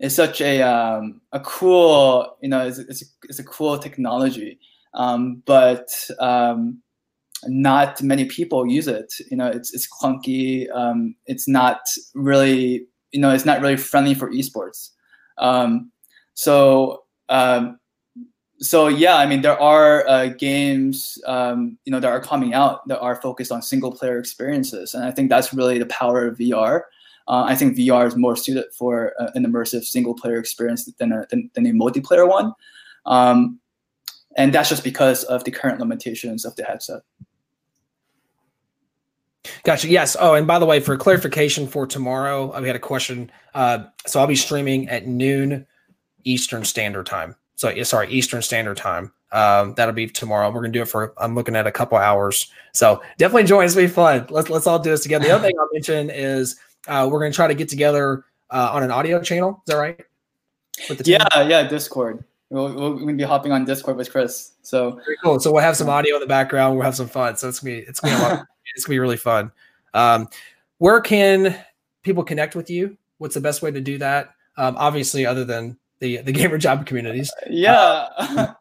[0.00, 4.58] is such a um, a cool you know it's, it's, a, it's a cool technology,
[4.92, 5.88] um, but
[6.18, 6.82] um,
[7.46, 9.14] not many people use it.
[9.30, 10.66] You know, it's it's clunky.
[10.74, 11.80] Um, it's not
[12.14, 14.90] really you know it's not really friendly for esports.
[15.38, 15.90] Um,
[16.34, 17.04] so
[18.58, 22.86] so yeah, I mean, there are uh, games, um, you know, that are coming out
[22.88, 26.38] that are focused on single player experiences, and I think that's really the power of
[26.38, 26.82] VR.
[27.26, 31.12] Uh, I think VR is more suited for uh, an immersive single player experience than
[31.12, 32.52] a, than, than a multiplayer one,
[33.06, 33.58] um,
[34.36, 37.02] and that's just because of the current limitations of the headset.
[39.64, 39.88] Gotcha.
[39.88, 40.14] Yes.
[40.20, 43.30] Oh, and by the way, for clarification for tomorrow, we had a question.
[43.54, 45.66] Uh, so I'll be streaming at noon
[46.24, 47.34] Eastern Standard Time.
[47.56, 49.12] So sorry, Eastern Standard Time.
[49.32, 50.50] Um, that'll be tomorrow.
[50.50, 52.52] We're gonna do it for I'm looking at a couple hours.
[52.72, 53.64] So definitely join.
[53.64, 54.26] It's be fun.
[54.28, 55.24] Let's let's all do this together.
[55.24, 56.56] The other thing I'll mention is
[56.86, 59.62] uh, we're gonna try to get together uh, on an audio channel.
[59.66, 60.00] Is that right?
[61.04, 62.22] yeah, yeah, Discord.
[62.50, 64.52] We'll, we're gonna be hopping on Discord with Cris.
[64.62, 65.40] So very cool.
[65.40, 66.76] So we'll have some audio in the background.
[66.76, 67.36] We'll have some fun.
[67.36, 68.46] So it's gonna be it's gonna be a lot.
[68.74, 69.52] It's gonna be really fun.
[69.92, 70.28] Um,
[70.78, 71.56] where can
[72.02, 72.96] people connect with you?
[73.18, 74.34] What's the best way to do that?
[74.56, 77.32] Um, obviously, other than the the GamerJibe communities.
[77.48, 78.08] Yeah.
[78.18, 78.54] Uh,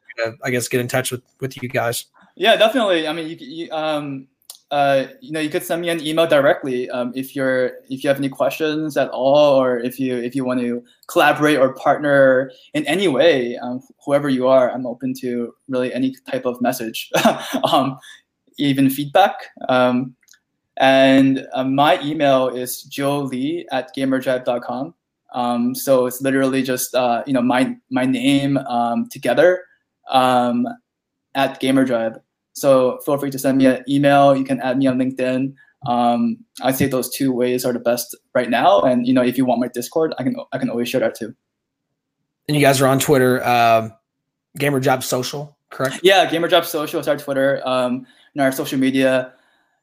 [0.43, 2.05] I guess get in touch with with you guys.
[2.35, 3.07] Yeah, definitely.
[3.07, 4.27] I mean, you, you um,
[4.73, 8.07] uh, you know, you could send me an email directly um, if you're if you
[8.07, 12.51] have any questions at all, or if you if you want to collaborate or partner
[12.73, 13.55] in any way.
[13.57, 17.11] Um, whoever you are, I'm open to really any type of message,
[17.71, 17.99] um,
[18.57, 19.35] even feedback.
[19.69, 20.15] Um,
[20.77, 24.93] and uh, my email is joelee at gamerjibe.com.
[25.33, 29.63] Um, so it's literally just uh, you know my my name um, together
[30.11, 30.67] um,
[31.35, 32.21] at GamerJibe.
[32.53, 34.35] So feel free to send me an email.
[34.35, 35.55] You can add me on LinkedIn.
[35.87, 38.81] Um, I'd say those two ways are the best right now.
[38.81, 41.15] And you know, if you want my Discord, I can I can always share that
[41.15, 41.35] too.
[42.47, 43.93] And you guys are on Twitter, um,
[44.59, 46.01] GamerJibe Social, correct?
[46.03, 47.65] Yeah, GamerJibe Social is our Twitter
[48.35, 49.33] um, and our social media.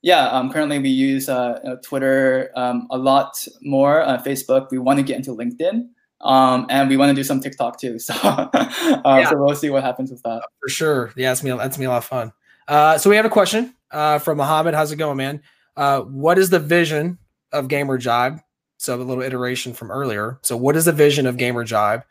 [0.03, 4.03] Yeah, um, currently we use uh, Twitter um, a lot more.
[4.03, 4.71] Uh, Facebook.
[4.71, 5.89] We want to get into LinkedIn.
[6.23, 7.99] Um, and we want to do some TikTok too.
[7.99, 9.31] So, uh, yeah.
[9.31, 10.43] so we'll see what happens with that.
[10.61, 11.13] For sure.
[11.17, 11.51] Yeah, it's me.
[11.51, 12.33] That's me a lot of fun.
[12.69, 14.75] Uh, so we have a question uh, from Mohammed.
[14.75, 15.43] How's it going, man?
[15.77, 17.19] Uh, what is the vision
[17.53, 18.41] of GamerJibe?
[18.77, 20.39] So a little iteration from earlier.
[20.43, 22.03] So what is the vision of GamerJibe?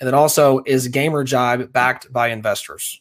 [0.00, 3.00] And then also, is GamerJibe backed by investors?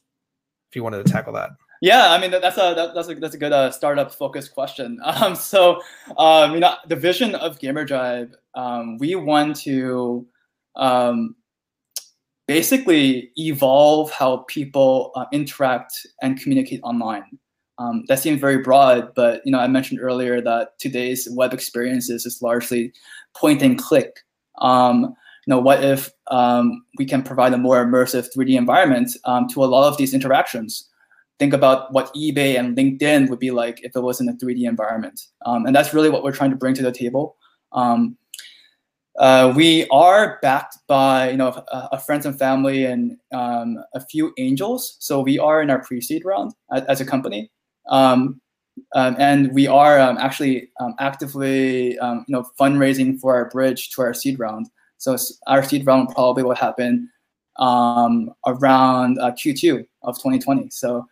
[0.69, 1.51] If you wanted to tackle that.
[1.81, 4.99] Yeah, I mean that's a that, that's a that's a good uh, startup focused question.
[5.05, 5.81] Um, so
[6.17, 10.27] um, you know the vision of GamerJibe, um, we want to
[10.75, 11.35] um,
[12.47, 17.39] basically evolve how people uh, interact and communicate online.
[17.77, 22.25] Um, that seems very broad, but you know I mentioned earlier that today's web experiences
[22.25, 22.91] is largely
[23.37, 24.19] point and click.
[24.59, 25.15] Um,
[25.47, 26.11] you know, what if
[26.97, 29.11] we can provide a more immersive 3D environment
[29.51, 30.88] to a lot of these interactions?
[31.39, 34.67] Think about what eBay and LinkedIn would be like if it was in a 3D
[34.67, 37.37] environment, um, and that's really what we're trying to bring to the table.
[37.71, 38.17] Um,
[39.19, 43.99] uh, we are backed by you know a, a friends and family and um, a
[43.99, 44.97] few angels.
[44.99, 47.51] So we are in our pre-seed round as, as a company,
[47.89, 48.41] um,
[48.95, 53.91] um, and we are um, actually um, actively um, you know fundraising for our bridge
[53.91, 54.69] to our seed round.
[54.97, 55.17] So
[55.47, 57.09] our seed round probably will happen
[57.59, 60.69] around uh, Q2 of 2020.
[60.69, 61.05] So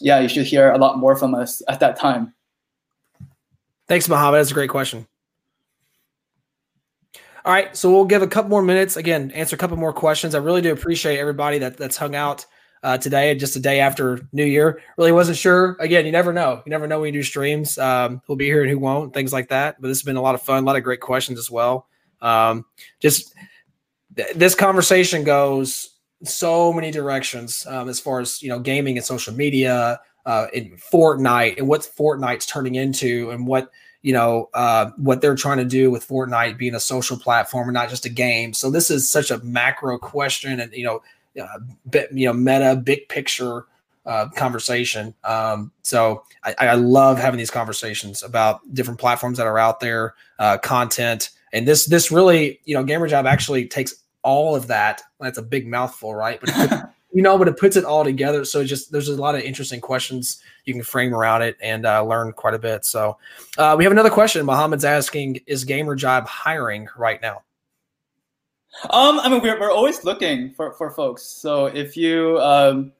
[0.00, 2.34] yeah, you should hear a lot more from us at that time.
[3.88, 4.40] Thanks, Mohammed.
[4.40, 5.06] That's a great question.
[7.44, 10.34] All right, so we'll give a couple more minutes again, answer a couple more questions.
[10.34, 12.46] I really do appreciate everybody that that's hung out
[12.84, 14.80] uh, today, just a day after New Year.
[14.96, 15.76] Really wasn't sure.
[15.80, 16.62] Again, you never know.
[16.64, 17.78] You never know when you do streams.
[17.78, 19.80] Um, who'll be here and who won't, things like that.
[19.80, 21.88] But this has been a lot of fun, a lot of great questions as well.
[22.20, 22.64] Um,
[23.00, 23.34] just
[24.16, 25.91] th- this conversation goes
[26.24, 30.70] so many directions um, as far as you know, gaming and social media, uh, in
[30.76, 33.70] Fortnite, and what Fortnite's turning into, and what
[34.02, 37.74] you know uh, what they're trying to do with Fortnite being a social platform and
[37.74, 38.52] not just a game.
[38.52, 41.02] So this is such a macro question, and you know,
[41.42, 41.58] uh,
[41.88, 43.66] bit, you know, meta, big picture
[44.06, 45.14] uh, conversation.
[45.24, 50.14] Um, so I, I, love having these conversations about different platforms that are out there,
[50.40, 55.02] uh, content, and this this really, you know, GamerJibe actually takes all of that.
[55.20, 56.40] That's a big mouthful, right?
[56.40, 58.44] But you know, but it puts it all together.
[58.44, 62.02] So just there's a lot of interesting questions you can frame around it and uh,
[62.04, 62.84] learn quite a bit.
[62.84, 63.18] So
[63.58, 64.44] uh, we have another question.
[64.46, 67.42] Mohammed's asking, is GamerJibe hiring right now?
[68.90, 71.22] Um, I mean, we're, we're always looking for, for folks.
[71.22, 72.92] So if you, um,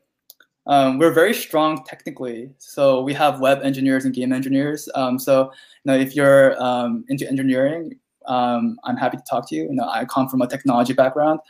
[0.67, 2.51] um, we're very strong technically.
[2.59, 4.89] So we have web engineers and game engineers.
[4.95, 5.45] Um, so
[5.85, 9.65] you know, if you're um, into engineering, um, I'm happy to talk to you.
[9.65, 11.41] You know, I come from a technology background.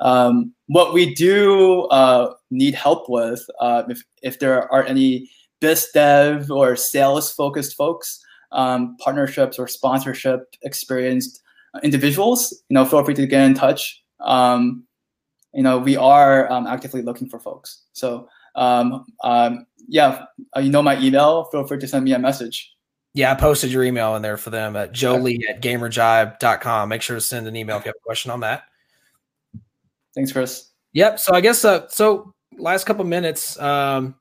[0.00, 5.30] Um, what we do uh, need help with, uh, if, if there are any
[5.60, 8.20] biz dev or sales focused folks,
[8.50, 11.40] um, partnerships or sponsorship experienced
[11.82, 14.02] individuals, you know, feel free to get in touch.
[14.20, 14.84] Um,
[15.54, 17.82] you know, we are um, actively looking for folks.
[17.92, 20.24] So um, um, yeah,
[20.56, 21.44] uh, you know my email.
[21.44, 22.71] Feel free to send me a message.
[23.14, 26.88] Yeah, I posted your email in there for them at joelee at gamerjibe.com.
[26.88, 28.64] Make sure to send an email if you have a question on that.
[30.14, 30.70] Thanks, Cris.
[30.92, 31.18] Yep.
[31.18, 32.34] So I guess uh, so.
[32.58, 33.58] Last couple minutes.
[33.58, 34.14] Um,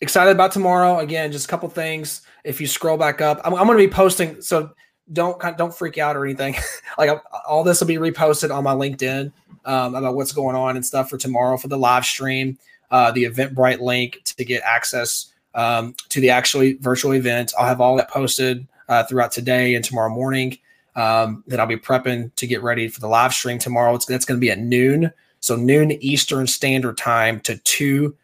[0.00, 0.98] excited about tomorrow.
[0.98, 2.22] Again, just a couple things.
[2.42, 4.42] If you scroll back up, I'm, I'm going to be posting.
[4.42, 4.72] So
[5.12, 6.56] don't don't freak out or anything.
[6.98, 7.10] like
[7.46, 9.32] all this will be reposted on my LinkedIn
[9.64, 12.58] um, about what's going on and stuff for tomorrow for the live stream,
[12.90, 17.52] uh, the Eventbrite link to get access um, to the actual virtual event.
[17.58, 20.58] I'll have all that posted uh, throughout today and tomorrow morning.
[20.94, 23.94] Um, that I'll be prepping to get ready for the live stream tomorrow.
[23.94, 25.12] It's, that's going to be at noon.
[25.40, 28.16] So noon Eastern Standard Time to 2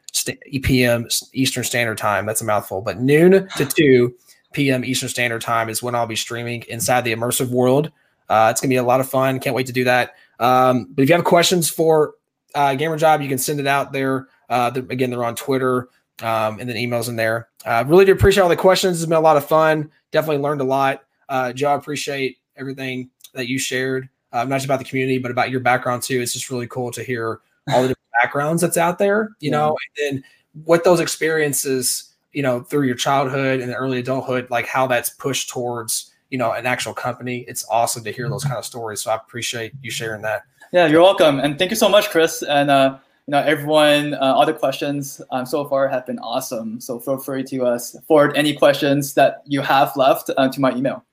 [0.63, 1.07] p.m.
[1.35, 2.25] Eastern Standard Time.
[2.25, 4.15] That's a mouthful, but noon to 2
[4.53, 4.87] p.m.
[4.87, 7.93] Eastern Standard Time is when I'll be streaming inside the immersive world.
[8.31, 9.39] Uh, it's gonna be a lot of fun.
[9.39, 10.15] Can't wait to do that.
[10.41, 12.15] Um, but if you have questions for
[12.55, 14.29] uh, GamerJibe, you can send it out there.
[14.49, 15.89] Uh, again, they're on Twitter
[16.21, 17.49] um, and then emails in there.
[17.65, 19.01] Uh, really do appreciate all the questions.
[19.01, 19.91] It's been a lot of fun.
[20.11, 21.05] Definitely learned a lot.
[21.29, 25.31] Uh, Joe, I appreciate everything that you shared, uh, not just about the community, but
[25.31, 26.21] about your background too.
[26.21, 27.41] It's just really cool to hear
[27.73, 29.57] all the different backgrounds that's out there, you yeah.
[29.57, 30.25] know, and then
[30.65, 35.49] what those experiences, you know, through your childhood and early adulthood, like how that's pushed
[35.49, 37.45] towards, you know, an actual company.
[37.49, 39.01] It's awesome to hear those kind of stories.
[39.01, 40.43] So I appreciate you sharing that.
[40.73, 41.41] Yeah, you're welcome.
[41.41, 42.43] And thank you so much, Cris.
[42.43, 46.81] And, uh, you know, everyone, uh, all the questions um, so far have been awesome.
[46.81, 50.75] So feel free to uh, forward any questions that you have left uh, to my
[50.75, 51.05] email.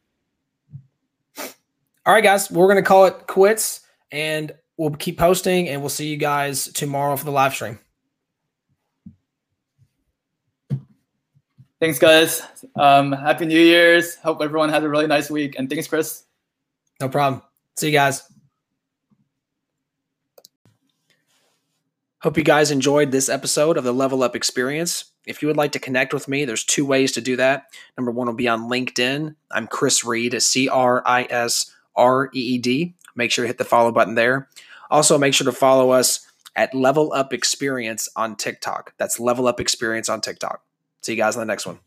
[2.05, 3.81] All right, guys, we're going to call it quits
[4.11, 7.77] and we'll keep posting and we'll see you guys tomorrow for the live stream.
[11.79, 12.41] Thanks, guys.
[12.75, 14.15] Um, Happy New Year's.
[14.15, 15.55] Hope everyone has a really nice week.
[15.57, 16.23] And thanks, Cris.
[16.99, 17.41] No problem.
[17.77, 18.28] See you guys.
[22.21, 25.05] Hope you guys enjoyed this episode of the Level Up Experience.
[25.25, 27.67] If you would like to connect with me, there's two ways to do that.
[27.97, 29.35] Number one will be on LinkedIn.
[29.49, 32.93] I'm Cris Reed, C R I S R E E D.
[33.15, 34.49] Make sure to hit the follow button there.
[34.91, 38.95] Also, make sure to follow us at Level Up Experience on TikTok.
[38.97, 40.61] That's Level Up Experience on TikTok.
[41.01, 41.79] See you guys on the next one.